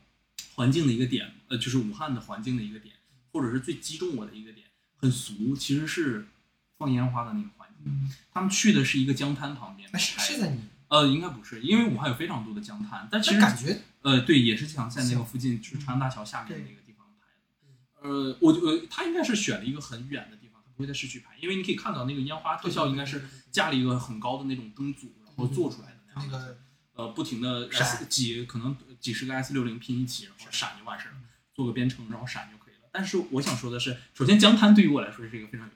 [0.56, 2.96] 环境的一个点，呃，就是武汉的环境的一个点，
[3.32, 4.66] 或者是最击中我的一个点，
[4.98, 6.26] 很俗，其实是
[6.80, 7.94] 放烟花的那个环境。
[7.94, 17.27] 嗯，他们去的是一个江滩旁边那是是在你，呃，应该不是，因为武汉有非常多的江滩，但其实感觉呃，对，也是想在那个附近，就是长江大桥下面对那个地方拍
[18.01, 18.09] 的。
[18.09, 26.38] 呃，我呃，他应该是选了一个很远的地方，他不会在市区拍，因为你可以看到那个烟花特效应该是架了一个很高的那种灯组，然后做出来的那样的。
[26.38, 26.57] 那个
[26.95, 31.17] 呃，不停的闪几可能几十个 S 六零拼一起，然后闪就完事儿了，
[31.51, 32.81] 做个编程，然后闪就可以了。
[32.91, 35.73] 但是我想说的是，首先江滩对于我来说是一个非常有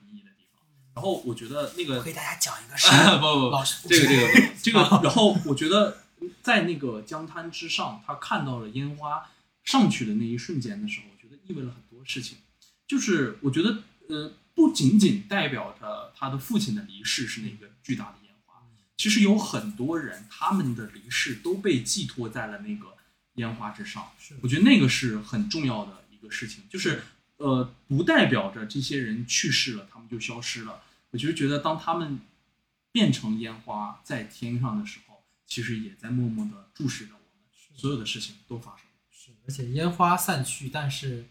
[0.98, 2.88] 然后我觉得那个给大家讲一个 事
[3.20, 5.98] 不不不，老师这个这个这个， 然后我觉得
[6.42, 9.30] 在那个江滩之上，他看到了烟花
[9.62, 12.38] 上去的那一瞬间的时候，我觉得意味了很多事情。
[12.88, 18.54] 就是我觉得呃，不仅仅代表着他的父亲的离世是那个巨大的烟花，
[18.96, 22.96] 其实有很多人他们的离世都被寄托在了那个
[23.34, 24.10] 烟花之上。
[24.18, 27.04] 是我觉得那个是很重要的一个事情，就是
[27.36, 30.82] 呃，不代表着这些人去世了，他们就消失了。
[31.10, 32.20] 我就觉得，当他们
[32.92, 38.92] 变成烟花在天上的时候，其实也在默默的注视着我们，所有的事情都发生了。
[39.10, 41.26] 是，而且烟花散去，但是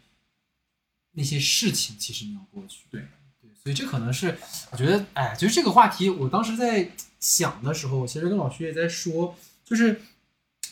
[1.12, 2.86] 那些事情其实没有过去。
[2.90, 3.08] 对
[3.42, 4.38] 对，所以这可能是
[4.72, 10.02] 我觉得，哎，就是这个话题，我当时在想的时候，其实跟老徐也在说，就是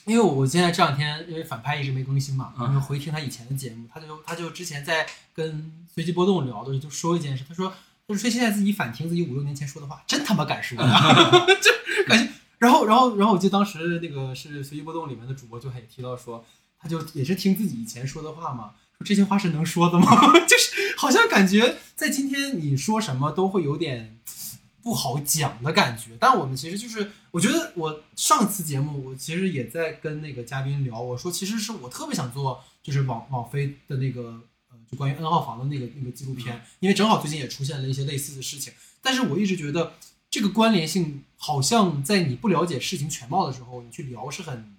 [0.06, 7.74] 因为我现在这两天因为反派一直没更新嘛，嗯然后回听他以前的节目，他就他就之前在跟随机波动聊的时候就说一件事，他说
[8.08, 12.32] 他说现在自己反听自己五六年前说的话，真他妈敢说， 就感觉。
[12.58, 16.44] 然后，然后，然后，我记得当时那个是随机波动里面的主播就还提到说，
[16.80, 20.08] 他就也是听自己以前说的话嘛，说这些话是能说的吗？
[20.48, 24.18] 就是好像感觉在今天你说什么都会有点
[24.82, 26.12] 不好讲的感觉。
[26.18, 34.42] 但我们其实就是，我觉得我上次节目我其实也在跟那个嘉宾聊，我说其实是我特别想做，就是网网飞的那个
[34.96, 38.74] 关于 N 号房的那个那个纪录片，因为正好最近也出现了一些类似的事情。
[39.02, 39.94] 但是我一直觉得
[40.30, 44.76] 这个关联性好像在你不了解事情全貌的时候，你去聊是很，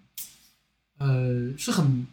[0.98, 2.06] 呃，是很。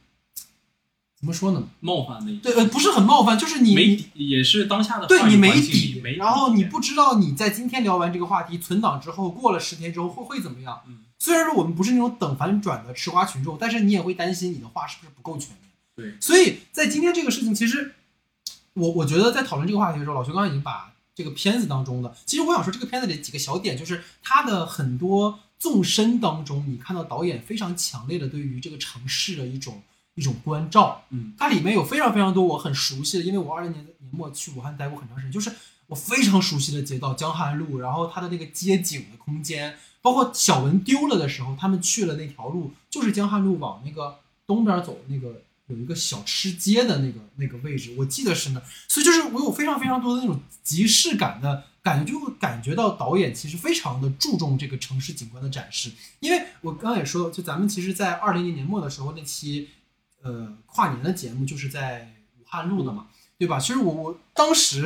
[1.15, 1.69] 怎么说呢？
[1.79, 10.81] 冒犯的对，呃，不是很冒犯，就是你没底，也是当下的对你没底，然后你不知道你在今天聊完这个话题存档之后，过了十天之后会会怎么样？
[10.85, 15.71] 嗯，虽然说我们不是那种等反转的吃瓜群众，但是你也会担心你的话是不是不够全面。
[15.95, 17.93] 对，所以在今天这个事情，其实
[18.73, 29.81] 我我觉得在讨论这个话题的时候，老徐刚刚已经把这个片子当中的，其实我想说这个片子里几个小点，就是它的很多纵深当中，你看到导演非常强烈的对于这个城市的一种。
[30.15, 35.51] 一种关照，嗯，它里面有非常非常多我很熟悉的，因为我二零年年末去武汉待过很长时间，就是
[35.87, 45.41] 我非常熟悉的街道江汉路，然后它的那个街景的空间，包括小文丢了的时候，他们去了那条路，就是江汉路往那个东边走，那个
[45.73, 59.69] 有一个小吃街的那个那个位置，我记得是那，所以就是我有非常非常多的那种即视感的感觉，就会感觉到导演其实非常的注重这个城市景观的展示，因为我刚刚也说，就咱们其实，在二零年年末的时候那期。
[60.25, 63.07] 呃，跨年的节目就是在武汉录的嘛，
[63.37, 63.59] 对吧？
[63.59, 64.81] 其实我我当时，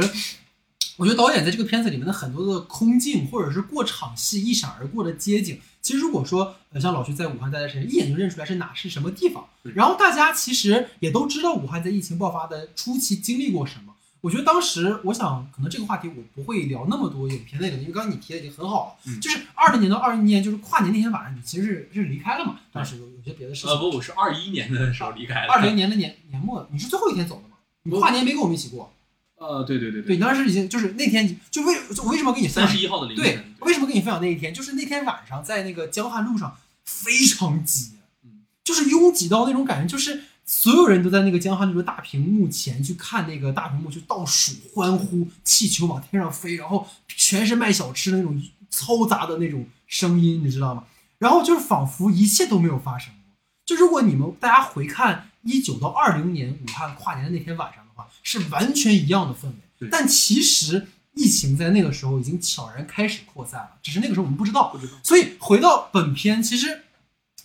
[0.98, 9.48] 我觉得导演在这个片子里面的很多的空镜或者是过场戏一闪而过的街景，其实如果说呃像老徐在武汉待的时间，一眼就认出来是哪是什么地方。
[9.76, 13.94] 然后大家其实也都知道武汉在疫情爆发的初期经历过什么。
[14.22, 19.20] 我觉得当时，我想可能这个话题我不会聊那么多影片内容，因为刚刚你提的已经很好了。
[19.22, 22.60] 就是二零年到二一年，就是跨年那天晚上，你其实是是离开了嘛？
[22.74, 23.70] 当时有有些别的事情。
[23.70, 25.54] 呃不，我是二一年的时候离开的。
[25.54, 27.58] 二零年的年年末，你是最后一天走的吗？
[27.84, 28.92] 你跨年没跟我们一起过。
[29.38, 30.16] 呃，对对对对。
[30.16, 33.26] 你，当时已经就是那天，就为我为什么跟你三十一号的凌晨？
[33.26, 34.54] 对，为什么跟你分享那一天？
[34.54, 40.24] 就是那天晚上在那个江汉路上非常挤，嗯， 就是拥挤到那种感觉，就是。
[40.50, 50.86] 所有人都在那个江汉路的大屏幕前去看那个大屏幕，去倒数、欢呼，气球往天上飞，然后全是卖小吃的那种嘈杂的那种声音，你知道吗？
[51.18, 53.36] 然后就是仿佛一切都没有发生过。
[53.66, 57.86] 就如果你们大家回看一九到二零年武汉跨年的那天晚上
[58.28, 59.90] 是完全一样的氛围。
[59.90, 64.70] 但其实疫情在那个时候已经悄然开始扩散了，只是那个时候我们不知道。
[64.72, 64.94] 不知道。
[65.04, 66.84] 所以回到本片，其实。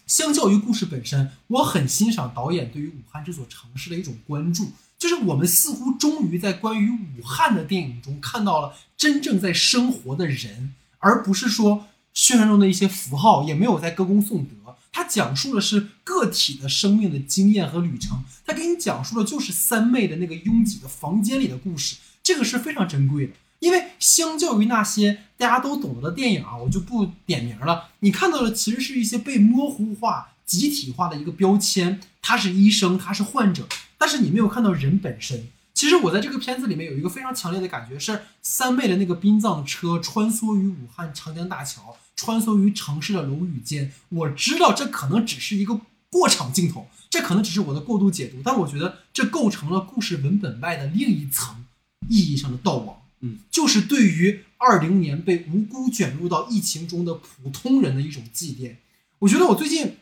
[0.05, 14.62] 相较于故事本身，我很欣赏导演对于武汉这座城市的一种关注，就是我们似乎终于在关于武汉的电影中看到了真正在生活的人，而不是说宣传中的一些符号，也没有在歌功颂德。
[14.93, 23.33] 它讲述的是个体的生命的经验和旅程，它给你讲述的就是三妹的那个拥挤的房间里的故事，这个是非常珍贵的。
[23.59, 27.91] 因为相较于那些大家都懂得的电影啊，我就不点名了。
[28.01, 33.67] 你看到的其实是一些被模糊化、集体化的一个标签，他是医生，他是患者，
[33.97, 35.47] 但是你没有看到人本身。
[35.75, 43.91] 其实我在这个片子里面有一个非常强烈的感觉，是三妹的那个殡葬车穿梭于武汉长江大桥，穿梭于城市的楼宇间。
[44.11, 51.65] 我知道这可能只是一个过场镜头，这可能只是我的过度解读，但我觉得这构成了故事文本外的另一层
[52.09, 53.03] 意义上的悼亡。
[53.19, 58.77] 嗯，就是对于二零年被无辜卷入到疫情中的普通人的一种祭奠。
[59.19, 59.97] 我觉得我最近，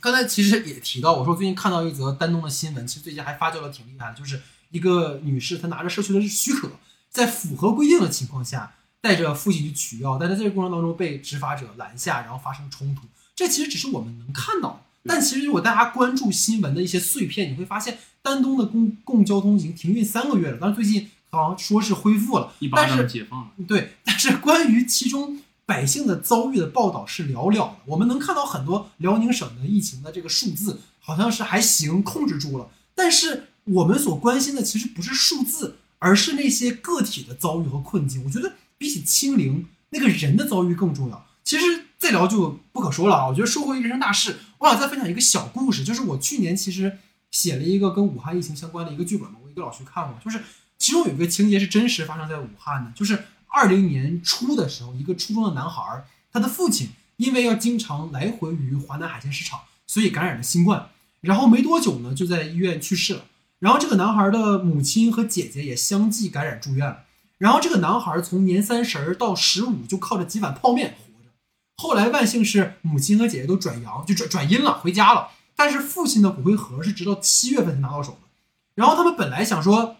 [0.00, 4.40] 刚才其实也提到，我说最近看到一则丹东的新闻，其实最近还发酵的挺厉害的，就是
[4.70, 6.70] 一个女士，她拿着社区的许可，
[7.10, 13.02] 在符合规定的情况下，带着父亲去取药，但在这个过程当中被执法者拦下，然后发生冲突。
[13.36, 21.10] 这其实只是我们能看到的，但其实如果大家关注新闻的一些碎片，你会发现丹东的公共交通已经停运三个月了，但是最近。
[21.34, 23.50] 好像说是恢复了，但是解放了。
[23.66, 27.76] 对，但是关于其中百姓的遭遇的报道是寥寥的。
[27.86, 32.68] 我们能看到很多辽宁省的疫情的这个数字，好像是还行，控制住了。
[32.94, 38.22] 但是我们所关心的其实不是数字，而是那些个体的遭遇和困境。
[38.26, 38.52] 我觉得
[38.82, 41.26] 比起清零，那个人的遭遇更重要。
[41.44, 43.28] 其实再聊就不可说了啊！
[43.28, 46.98] 我觉得说回人生大事，我想再分享一个小故事，就是我去年其实
[47.30, 50.42] 写了一个跟武汉疫情相关的一个剧本嘛，我一个老徐看过，就是。
[50.78, 56.88] 其中有一个情节是真实发生在武汉的，就是二零年初的时候，一个初中的男孩，他的父亲
[57.18, 60.88] 因为要经常来回于华南海鲜市场，所以感染了新冠，
[61.20, 63.26] 然后没多久呢就在医院去世了。
[63.60, 67.04] 然后这个男孩的母亲和姐姐也相继感染住院了。
[67.42, 71.30] 然后这个男孩从年三十到十五就靠着几碗泡面活着。
[71.76, 75.30] 后来万幸是母亲和姐姐都转阳，就转转阴了，回家了。
[75.56, 78.28] 但是父亲的骨灰盒是直到七月份才拿到手的。
[78.76, 79.96] 然后他们本来想说。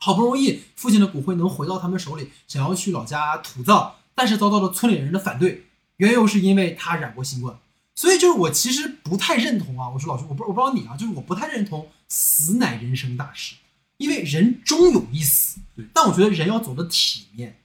[0.00, 5.64] 好不容易父亲的骨灰能回到他们手里，想要去老家土葬，但是遭到了村里人的反对，
[5.96, 7.58] 缘由是因为他染过新冠。
[7.96, 13.56] 所以就是我其实不太认同啊，我说老师，我不我不知道你啊，就是我不太认同死乃人生大事，
[13.98, 15.58] 因为人终有一死。
[15.92, 17.58] 但我觉得人要走的体面，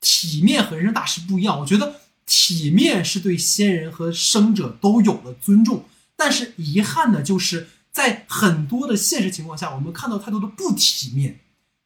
[0.00, 1.58] 体面和人生大事不一样。
[1.58, 11.40] 我觉得体面是对先人和生者都有了尊重，但是遗憾的就是在很多的现实情况下，我们看到太多的不体面。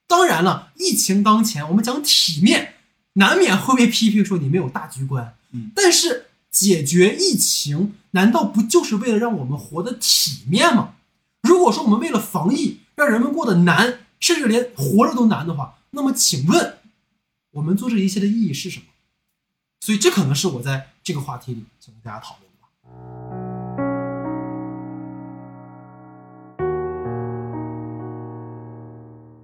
[0.06, 2.74] 当然了，疫情当前，我们讲体面，
[3.12, 5.36] 难免会被批评说你没有大局观。
[5.52, 6.26] 嗯，但是。
[6.52, 10.94] 解决疫情难道不就是为了让我们活得体面吗？
[11.42, 16.76] 如果说我们为了防疫让人们过得难，甚至连活着都难的话，那么请问
[17.52, 18.84] 我们做这一切的意义是什么？
[19.80, 22.68] 所以这可能是我在这个话题里想跟大家讨论的吧。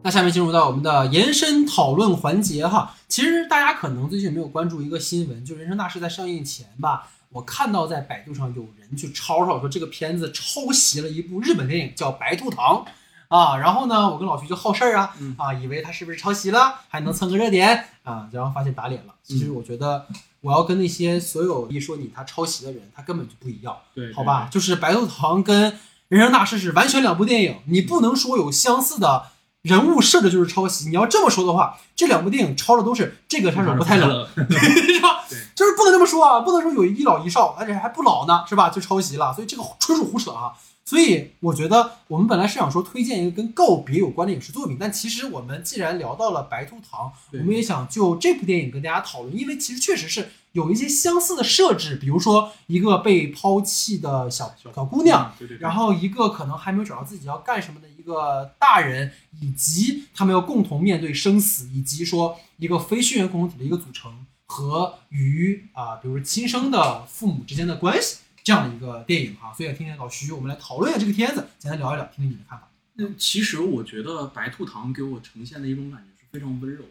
[0.03, 2.95] 那下面进入到我们的延伸讨论环节哈。
[3.09, 12.85] 其实大家可能最近没有关注一个新闻，就《人生大事》在上映前吧，我看到在百度上有人去抄抄说这个片子抄袭了一部日本电影叫《白兔糖》
[13.29, 19.15] 啊，然后呢，我跟老徐就好事儿啊啊，以为他是不是抄袭了，还能蹭个热点啊，然后发现打脸了。
[19.23, 20.07] 其实我觉得
[20.41, 25.73] 我要跟那些所有一说你他抄袭的人，他根本就不一样，对，好吧，就是《白鹿堂》跟
[26.09, 29.27] 《人生大事》是完全两部电影，你不能说有相似的。
[29.67, 30.89] 人物设置就是抄袭。
[30.89, 35.25] 你要这么说的话，这两部电影抄的都是这个杀手不太冷， 是吧？
[35.57, 38.71] 就是不能这么说啊，不能说有一老一少，而且还不老呢，是吧？
[38.71, 40.53] 就抄袭了，所以这个纯属胡扯啊。
[40.85, 68.19] 所以我觉得我们本来是想说推荐一个跟告别有关的影视作品，但其实我们既然聊到了白兔糖，我们也想就这部电影跟大家讨论，因为其实确实是有一些相似的设置，比如说一个被抛弃的小小姑娘，对对对然后一个可能还没有找到自己要干什么的一个大人，以及他们要共同面对生死，以及说一个非血缘共同体的一个组成和与啊，比如说亲生的父母之间的关系。
[68.47, 72.69] 这样的一个电影哈，所以听听老徐，我们来讨论一下这个片子，简单聊一聊，听听你的看法。
[72.95, 76.89] 那其实我觉得《白兔糖》给我呈现的一种感觉是非常温柔的，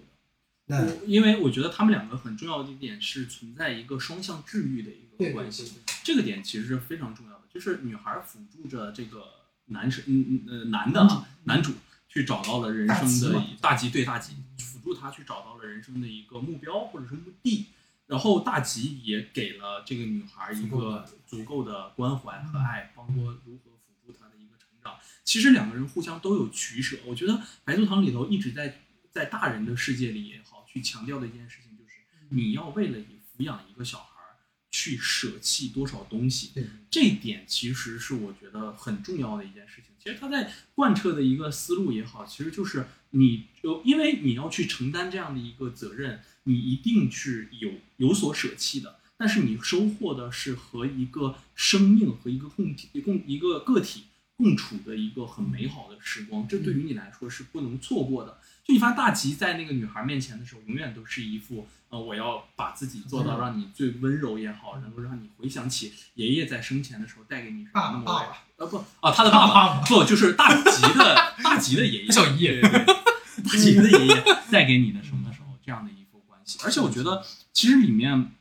[0.68, 5.74] 我因为我觉得他们两个很重要的一点是存在一个双向治愈的一个关系，
[6.04, 9.26] 这个点其实是非常重要的，就是女孩辅助着这个
[9.66, 11.74] 男生，嗯嗯呃男的啊男主
[12.10, 17.68] 去找到了人生的大吉对大吉，辅助他去找到了人生的一个目标或者是目的。
[18.08, 24.98] 然后大吉也给了这个女孩一个足够的关怀和爱，包括如何辅助她的一个成长。
[25.24, 26.98] 其实两个人互相都有取舍。
[27.08, 27.34] 我觉得
[27.64, 31.94] 《白兔糖》里头一直在在大人的世界里也好，去强调的一件事情就是，
[32.30, 34.22] 你要为了你抚养一个小孩
[34.70, 36.52] 去舍弃多少东西。
[36.92, 39.96] 这一点其实是我觉得很重要的一件事情。
[39.98, 46.22] 其实他在贯彻的一个思路也好，其实就是你就因为你要去承担这样的一个责任。
[46.48, 54.04] 你一定是有有所舍弃的，但是你收获的是和一个生命和一个共体共一个个体
[54.38, 58.40] 共处的一个很美好的时光，这对于你来说是不能错过的。
[58.66, 76.58] 就你发现大吉在那个女孩面前的时候，永远都是一副呃，我要把自己做到让你最温柔也好，能够让你回想起爷爷在生前的时候带给你什么那么呃不啊他的爸爸不就是大吉的大吉的爷爷 小爷爷大吉的爷爷带给你的什么时候这样的一副关系。
[76.64, 77.24] 而且我觉得，
[77.54, 78.32] 其实里面，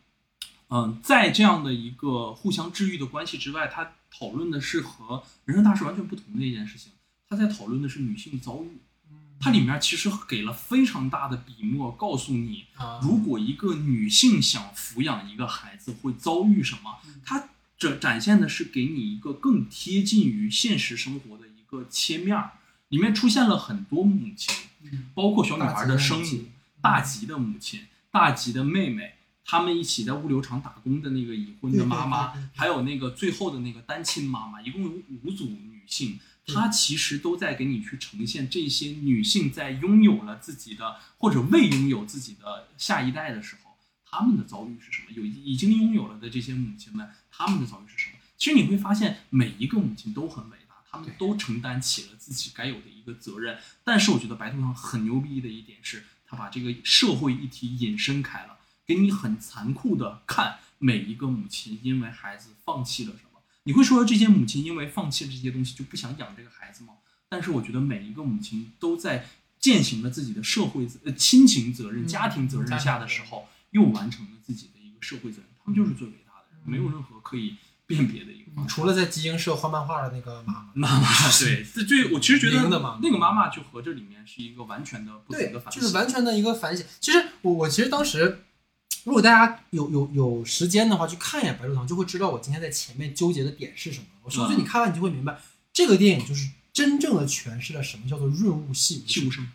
[0.70, 6.92] 嗯，在这样的一个互相治愈的关系之外，他讨论的是和人生大事完全不同的一件事情。
[7.28, 8.78] 他在讨论的是女性遭遇。
[9.44, 12.64] 它里面其实给了非常大的笔墨，告诉你，
[13.02, 16.96] 如果一个女性想抚养一个孩子会遭遇什么。
[17.22, 22.52] 它这展现的是给你一个更贴近于现实生活的一个切面儿。
[22.88, 24.64] 里面出现了很多母亲，
[25.14, 26.44] 包括小女孩的生母，
[26.80, 27.82] 大吉的母亲。
[28.10, 34.90] 大吉的妹妹，他们一起在物流厂打工的那个已婚的妈妈，还有那个最后的那个单亲妈妈，一共有
[35.22, 45.08] 五组女性，她其实都在给你去呈现这些女性在拥有了自己的或者未拥有自己的下一代的时候，她们的遭遇是什么？
[45.12, 48.16] 有已经拥有了的这些母亲们，她们的遭遇是什么？
[48.36, 53.58] 其实你会发现，每一个母亲都很伟大，她们都承担起了自己该有的一个责任。
[53.82, 56.04] 但是我觉得白兔糖很牛逼的一点是。
[56.36, 63.33] 把这个社会议题引申开了，给你很残酷的看每一个母亲因为孩子放弃了什么。
[63.64, 66.94] 你会说这些母亲因为放弃了这些东西就不想养这个孩子吗？
[67.28, 69.26] 但是我觉得每一个母亲都在
[69.58, 75.46] 践行了自己的社会呃亲情责任、家庭责任下的时候，又完成了自己的一个社会责任。
[75.64, 78.44] 他们就是最伟大的人，没有任何可以辨别的一个。
[78.68, 81.08] 除了在集英社画漫画的那个妈妈，妈妈
[81.40, 86.86] 对，这最我其实觉得那个妈妈就和这里面是一个完全的不同的反就是完全的一个反省。
[87.00, 88.44] 其实我我其实当时
[89.04, 94.06] 如果大家有有有时间的话，去看一眼《白鹿堂》，就会知道我今天在前面纠结的点是什么。
[94.22, 95.36] 我相信你看完，你就会明白，
[95.72, 99.46] 这个电影就是真正的诠释了什么叫做润物细无声。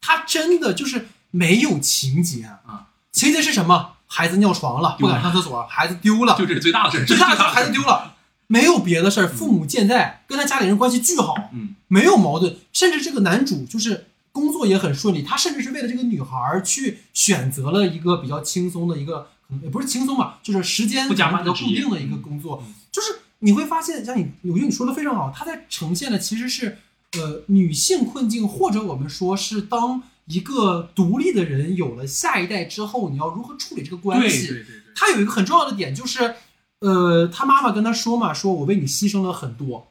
[0.00, 3.94] 它真的就是没有情节啊，情节是什么？
[4.08, 8.14] 孩子尿床了，不敢上厕所，孩子丢了，就这是最大的事最大的事孩子丢了，
[8.46, 9.26] 没有别的事儿。
[9.26, 14.06] 父母健在，跟他家里人关系巨好，嗯，没有矛盾，甚至这个男主就是
[14.36, 19.28] 工作也很顺利，他甚至是为了这个女孩去选择了一个比较轻松的一个，
[19.62, 23.08] 也不是轻松吧，就是时间比较固定的一个工作，就是
[23.38, 26.78] 你会发现，像你，我觉得你说的非常好，他在呈现的其实是
[27.18, 30.02] 呃女性困境，或者我们说是当。
[30.28, 34.48] 一个独立的人有了下一代之后，你要如何处理这个关系？
[34.48, 34.74] 对对对。
[34.92, 36.34] 他有一个很重要的点，就是，
[36.80, 39.86] 呃，他妈妈跟他说嘛，说我为你牺牲了很多，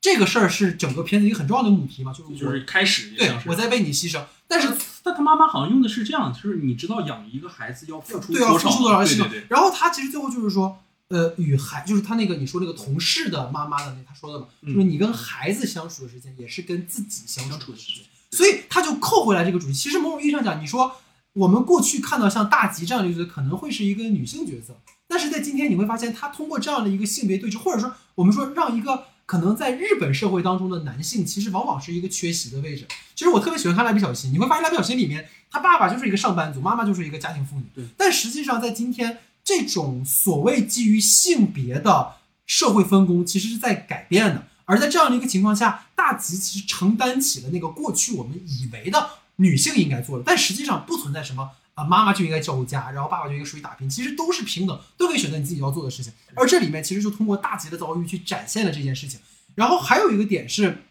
[0.00, 4.24] 这个事儿是整个片子一个很重要的母题嘛，就是就是开始对，我在为你牺牲。
[4.46, 4.72] 但是，
[5.02, 9.28] 但他妈妈好像用的是这样，就是你知道养一个孩子要付出对要付出多少牺牲。
[9.48, 18.04] 然后他其实最后就是说，呃，与孩就是他那个你说那个同事的妈妈的那他说的嘛，就是你跟孩子相处的时间也是跟自己相处的时间。
[18.30, 19.72] 所以他就扣回来这个主题。
[19.72, 20.96] 其实某种意义上讲，你说
[21.32, 24.74] 我们过去看到像大吉这样的角色，可能会是一个女性角色，
[25.06, 32.86] 但是在今天你会发现，他通过这样的一个性别对峙，或者说我们说让一个可能在日本社会当中的男性，其实往往是一个缺席的位置。
[33.14, 37.66] 其实我特别喜欢看蜡笔小新，你会发现蜡笔小新里面，他爸爸就是一个上班族，妈妈就是一个家庭妇女。
[37.74, 37.84] 对。
[37.98, 42.14] 但实际上在今天，这种所谓基于性别的
[42.46, 44.46] 社会分工，其实是在改变的。
[44.64, 56.12] 而在这样的一个情况下，大吉其实承担起了那个过去我们以为的女性应该做的，但实际上不存在什么啊，妈妈就应该照顾家，然后爸爸就应该出去打拼，其实都是平等，都可以选择你自己要做的事情。
[56.34, 59.20] 而这里面其实就通过大吉的遭遇去展现了这件事情。
[59.54, 60.82] 然后还有一个点是，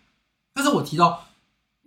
[0.53, 1.27] 刚才我提到，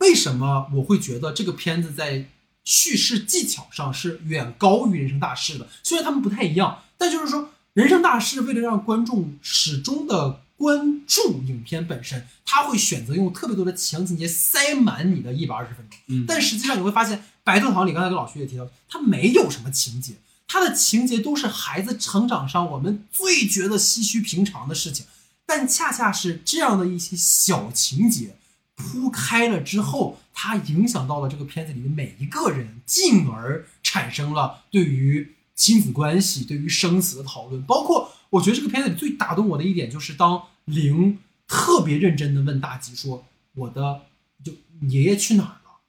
[0.00, 2.26] 为什么我会觉得这个片子在
[2.64, 5.66] 叙事技巧上是远高于《人生大事》的？
[5.82, 10.42] 虽然他们不太一样，但就是说，《人生大事》为了让观众始终的。
[10.60, 15.98] 关注影片本身，他会选择用特别多的强情节塞满你的一百二十分钟。
[16.08, 17.16] 嗯，但实际上你会发现，
[17.50, 20.14] 《白兔堂》里刚才跟老徐也提到，它没有什么情节，
[20.46, 25.04] 它的情节都是孩子成长上我们最觉得唏嘘平常的事情。
[25.44, 28.36] 但恰恰是这样的一些小情节
[28.76, 38.12] 铺开了之后，它影响到了这个片子里的每一个人，进而产生了对于亲子关系、对于生死的讨论，包括。
[38.30, 41.18] 我觉得这个片子里最打动我的一点，就是当玲
[41.48, 44.02] 特别认真的问大吉说：“我的
[44.44, 44.52] 就
[44.88, 45.80] 爷爷去哪儿了？”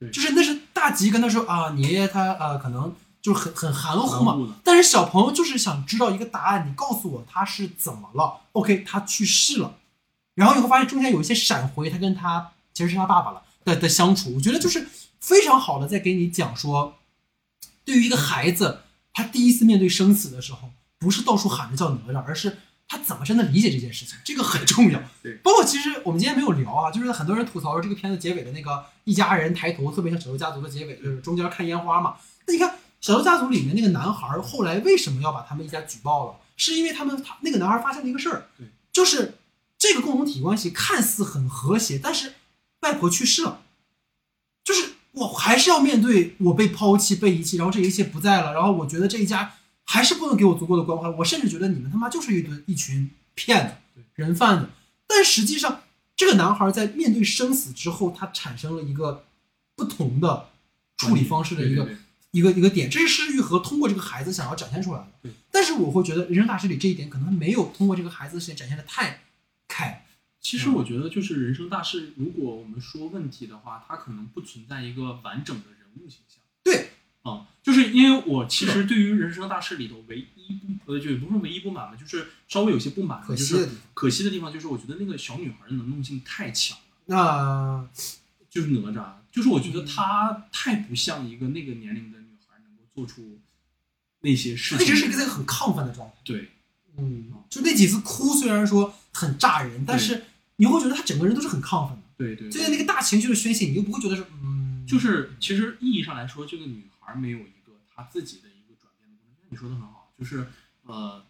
[0.00, 4.56] 对，就是那是大吉跟他说啊，你爷爷他呃可能就是很很含糊嘛。
[4.64, 9.74] 但是小朋友就是想知道一个答案，你告诉我他是怎么了？OK，他去世了。
[10.34, 14.88] 然后你会发现中间有一些闪回，他跟他其实是他爸爸了的的相处，我觉得就是
[15.20, 16.94] 非常好的在给你讲说，
[17.84, 18.80] 对于一个孩子，
[19.12, 20.70] 他第一次面对生死的时候。
[21.02, 22.58] 不是到处喊着叫哪吒，而是
[22.92, 25.00] 他怎么真的理解这件事情，这个很重要。
[25.22, 32.16] 对，包括其实我们今天没有聊啊，就是很多人吐槽说这个片子结尾的那个一家人抬头，特别像《小偷家族》的结尾，就是中间看烟花嘛。
[32.46, 32.68] 那你看
[33.00, 36.34] 《小偷家族》里面那个男孩后来为什么要把他们一家举报了？
[36.56, 39.34] 是因为他们他那个男孩发现了一个事儿，对，就是
[39.78, 42.32] 这个共同体关系看似很和谐，但是
[42.80, 43.62] 外婆去世了，
[44.64, 49.54] 就是我还是要面对我被抛弃、被遗弃，然后这一切不在了，然后我觉得这一家。
[49.92, 54.68] 还是不能给我足够的关怀，我甚至觉得你们他妈就是一堆一群骗子、人贩子。
[55.08, 55.82] 但实际上，
[56.14, 59.24] 这个男孩在面对生死之后，他产生了一个
[59.74, 60.50] 不同的
[60.96, 61.88] 处理方式的一个
[62.30, 65.30] 一个一个点，这是施玉和通过这个孩子想要展现出来的。
[65.50, 69.22] 但是我会觉得《人生大事》里这一点可能没有通过这个孩子的事情展现的太
[69.66, 70.06] 开。
[70.40, 76.29] 其实我觉得，就是《人生大事》，如果我们说问题的话，它可能不存在一个完整的人物形象。
[77.22, 77.30] 对。
[77.32, 86.84] 啊，就是因为我其实对于《人生大事》里头唯一不呃，就也不是唯一不满吧，就是稍微有些不满，就是可惜的地方，就是我觉得那个小女孩的能动性太强了。
[87.06, 87.86] 那
[88.48, 93.38] 就是哪吒，就是我觉得她太不像一个那个年龄的女孩能够做出
[94.22, 94.86] 那些事情。
[94.86, 96.14] 一直是一个在很亢奋的状态。
[96.24, 96.48] 对，
[96.96, 100.24] 嗯，就那几次哭，虽然说很炸人，但是
[100.56, 102.02] 你会觉得她整个人都是很亢奋的。
[102.16, 102.48] 对对。
[102.48, 106.86] 就在那个大情绪的宣泄，你又不会觉得是嗯，就是其实意义上来说，这个女。
[107.10, 109.44] 而没有一个他自己的一个转变的过程。
[109.50, 110.46] 你说的很好，就是
[110.82, 111.26] 呃，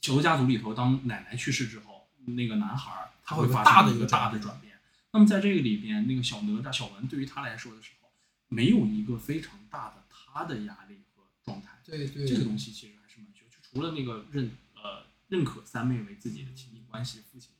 [0.00, 4.78] 小偷家族里头，当奶奶去世之后，那个男孩他会发生一个大的转变。
[5.10, 8.10] 那么在这个里边，那个小哪吒小文对于他来说的时候，
[8.48, 11.80] 没有一个非常大的他的压力和状态。
[11.84, 13.44] 对对，这个东西其实还是蛮缺。
[13.46, 17.50] 就除了那个认呃认可三妹为自己的亲密关系父亲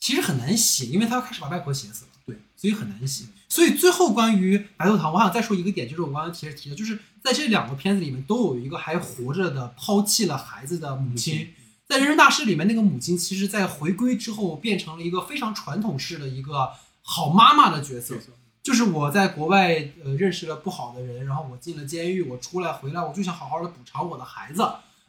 [0.00, 3.26] 其实很难写，因为他要开始把外婆写死了，对，所以很难写。
[3.48, 11.48] 所以最后关于白豆糖，我想再说一个点，就是我刚刚提着提的，就是在这两个片子里面都有一个还活着的抛弃了孩子的母亲。
[11.86, 16.70] 在《人生大事》里面，那个母亲其实，在回归之后变成了一个非常传统式的一个
[17.02, 18.14] 好妈妈的角色。
[18.62, 24.62] 就是我在国外呃认识了不好的人，然后我进了监狱，我出来回来，我就想好好的补偿我的孩子。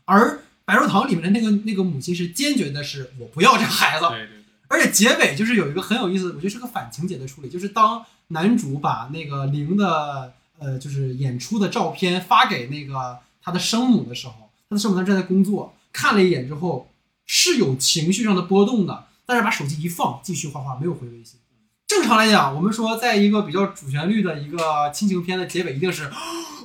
[0.05, 4.07] 而《白肉堂》里面的那个那个母亲是坚决的，是我不要这孩子。
[4.09, 4.40] 对对对。
[4.71, 16.89] 而且结尾就是有一个很有意思，我觉得是个反情节的处理，就是当男主把那个零的呃就是演出的照片发给那个他的生母的时候，他的生母正在工作，看了一眼之后
[17.25, 21.37] 是有情绪上的波动的，但是把手机一放，继续画画，没有回微信。
[21.85, 26.09] 正常来讲，我们说在一个比较主旋律的一个亲情片的结尾，一定是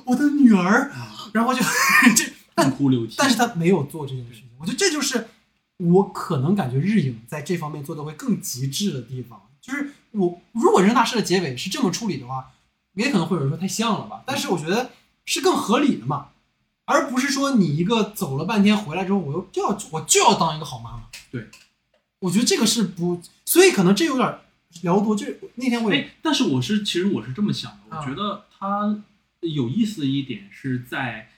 [0.05, 0.89] 我的女儿，
[1.33, 1.59] 然后就
[2.15, 2.23] 这
[2.55, 5.27] 痛哭流涕，但是他没有做这件事情，我觉得这就是。
[5.77, 12.51] 我可能感觉日影在这方面做的会更极致的地方，就是我如果人生大事的结尾是这么处理的话，
[12.93, 14.23] 也可能会有人说太像了吧。
[14.25, 14.89] 但是我觉得
[15.25, 16.29] 是更合理的嘛，
[16.85, 21.03] 而不是说你一个走了半天回来之后，我又就要我就要当一个好妈妈。
[21.29, 21.47] 对，
[22.21, 24.39] 我觉得这个是不，所以可能这有点
[24.81, 25.15] 聊多。
[25.15, 29.03] 就那天我也，但是我是其实我是这么想的，我觉得他
[29.41, 31.29] 有意思的一点是在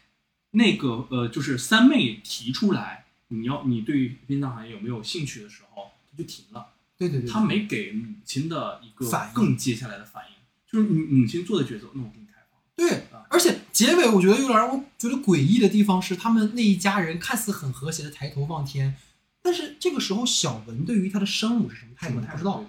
[0.51, 3.07] 那个呃，就是三妹提出来。
[3.29, 6.67] 你要你对殡葬行业有没有兴趣的时候，他就停了。
[6.97, 10.35] 对对对，他没给母亲的一个反更接下来的反应，
[10.69, 12.59] 就是母母亲做的抉择，那我给你开放。
[12.75, 18.97] 对，而且结尾我觉得有点让我觉得诡异的地方是，他们那一家人看似很和谐的抬头望天，
[19.41, 22.19] 但是这个时候小文对于他的生母是什么态度？
[22.19, 22.65] 他不知道，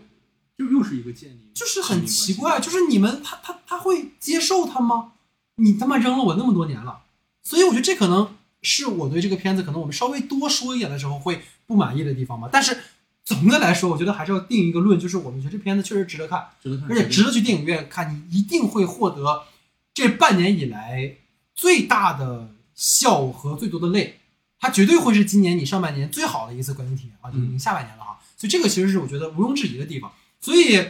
[0.57, 5.15] 就又是一个建立，就是很奇怪，就是你们他他他会接受他吗？
[5.57, 7.03] 你他妈扔了我那么多年了，
[7.43, 8.37] 所以我觉得这可能。
[8.63, 12.77] 是我对这个片子可能我们稍微多说一点的时候会不满意的地方吧，但是
[13.25, 19.45] 总的来说，我觉得还是要定一个论，就是我们觉得这片子确实值得看，值得看，而且值得去电影院看，你一定会获得
[19.95, 21.17] 这半年以来
[21.55, 24.21] 最大的笑和最多的泪，
[24.59, 30.87] 它绝对会是今年你上半年最好的一次观影体验啊，已经下半年了哈，所以这个其实是我觉得毋庸置疑的地方，所以。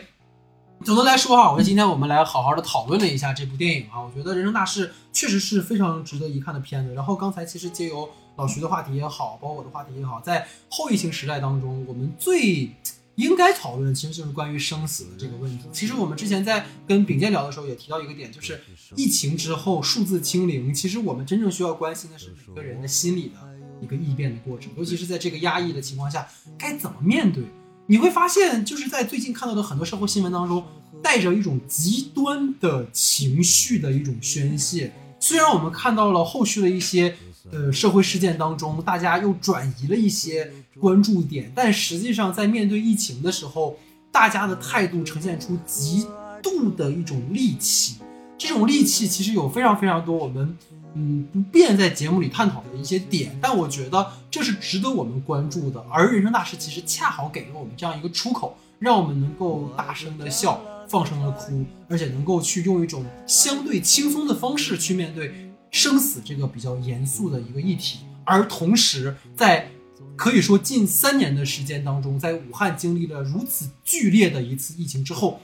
[0.82, 6.94] 总的来说哈，我觉得今天我们来好好的讨论了一下这部电影啊，我觉得《人生大事》确实是非常值得一看的片子。
[6.94, 12.70] 然后刚才其实借由老徐的话题也好，包括我的话题也好，在后疫情时代当中，我们最
[13.16, 15.66] 应该讨论的其实就是关于生死的这个问题。
[15.70, 18.58] 其实我们之前在跟秉健聊的时候也提到一个点，就是
[18.96, 23.34] 疫情之后数字清零，其实我们真正需要关心的是每个人的心理的
[23.82, 26.26] 一个异变的过程，尤其是在这个压抑的情况下，
[26.56, 27.44] 该怎么面对。
[27.90, 30.62] 你会发现，就是在最近看到的很多社会新闻当中，
[31.02, 34.92] 带着一种极端的情绪的一种宣泄。
[35.18, 37.16] 虽然我们看到了后续的一些
[37.50, 43.76] 呃社会事件当中，大家又转移了一些关注点，但实际上在面对疫情的时候，
[44.12, 46.06] 大家的态度呈现出极
[46.40, 47.96] 度的一种戾气。
[48.38, 50.56] 这种戾气其实有非常非常多我们。
[50.94, 55.80] 嗯，不便在节目里探讨的一些点，但我觉得这是值得我们关注的。
[55.90, 65.32] 而人生大事其实恰好给了我们这样一个出口，让我们能够大声的笑，放声的哭，而且能够去用一种相对轻松的方式去面对
[65.70, 68.00] 生死这个比较严肃的一个议题。
[68.24, 69.70] 而同时，在
[70.16, 75.40] 可以说近三年的时间当中，在武汉经历了如此剧烈的一次疫情之后。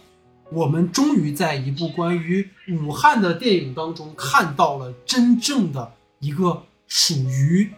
[0.52, 2.48] 我们终于在一部关于
[2.80, 7.70] 武汉的电影当中看到了真正的一个属于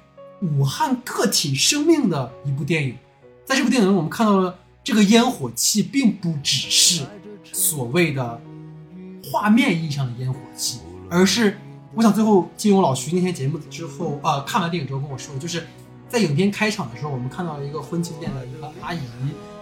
[0.43, 2.97] 武汉个体生命的一部电影。
[3.45, 7.05] 在这部电影中，我们看到了这个烟火气并不只是
[7.43, 8.41] 所谓的
[9.25, 11.59] 画面意义上的烟火气，而是
[11.95, 15.67] 我想最后借用老徐那天节目之后，呃，看完电影之后跟我说，就是
[16.07, 19.01] 在影片开场的时候，我们看到了一个婚庆店的一个阿姨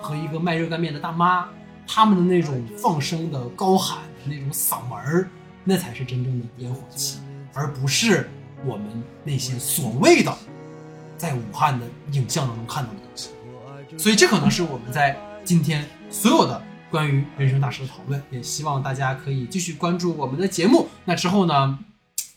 [0.00, 1.48] 和一个卖热干面的大妈。
[1.86, 5.28] 他们的那种放声的高喊的那种嗓门儿，
[5.64, 7.18] 那才是真正的烟火气，
[7.54, 8.28] 而不是
[8.64, 10.36] 我们那些所谓的
[11.16, 13.30] 在武汉的影像当中看到的东西。
[13.96, 16.60] 所以，这可能是我们在今天所有的
[16.90, 18.22] 关于人生大事的讨论。
[18.30, 20.88] 也希望大家可以继续关注我们的节目。
[21.04, 21.78] 那之后呢？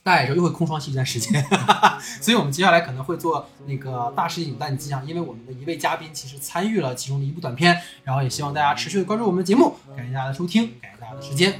[0.02, 1.44] 大家也知道又会空窗期一段时间，
[2.22, 11.60] 所以我们接下来可能会做那个大师影淡季啊，因为我们的一位嘉宾其实参与了其中的一部短片，然后也希望大家持续的关注我们的节目，感谢大家的收听，感谢大家的时间，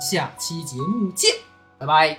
[0.00, 1.30] 下期节目见，
[1.78, 2.18] 拜拜。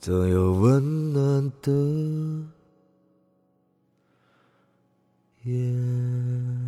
[0.00, 1.72] 总有温暖的
[5.44, 6.67] 夜。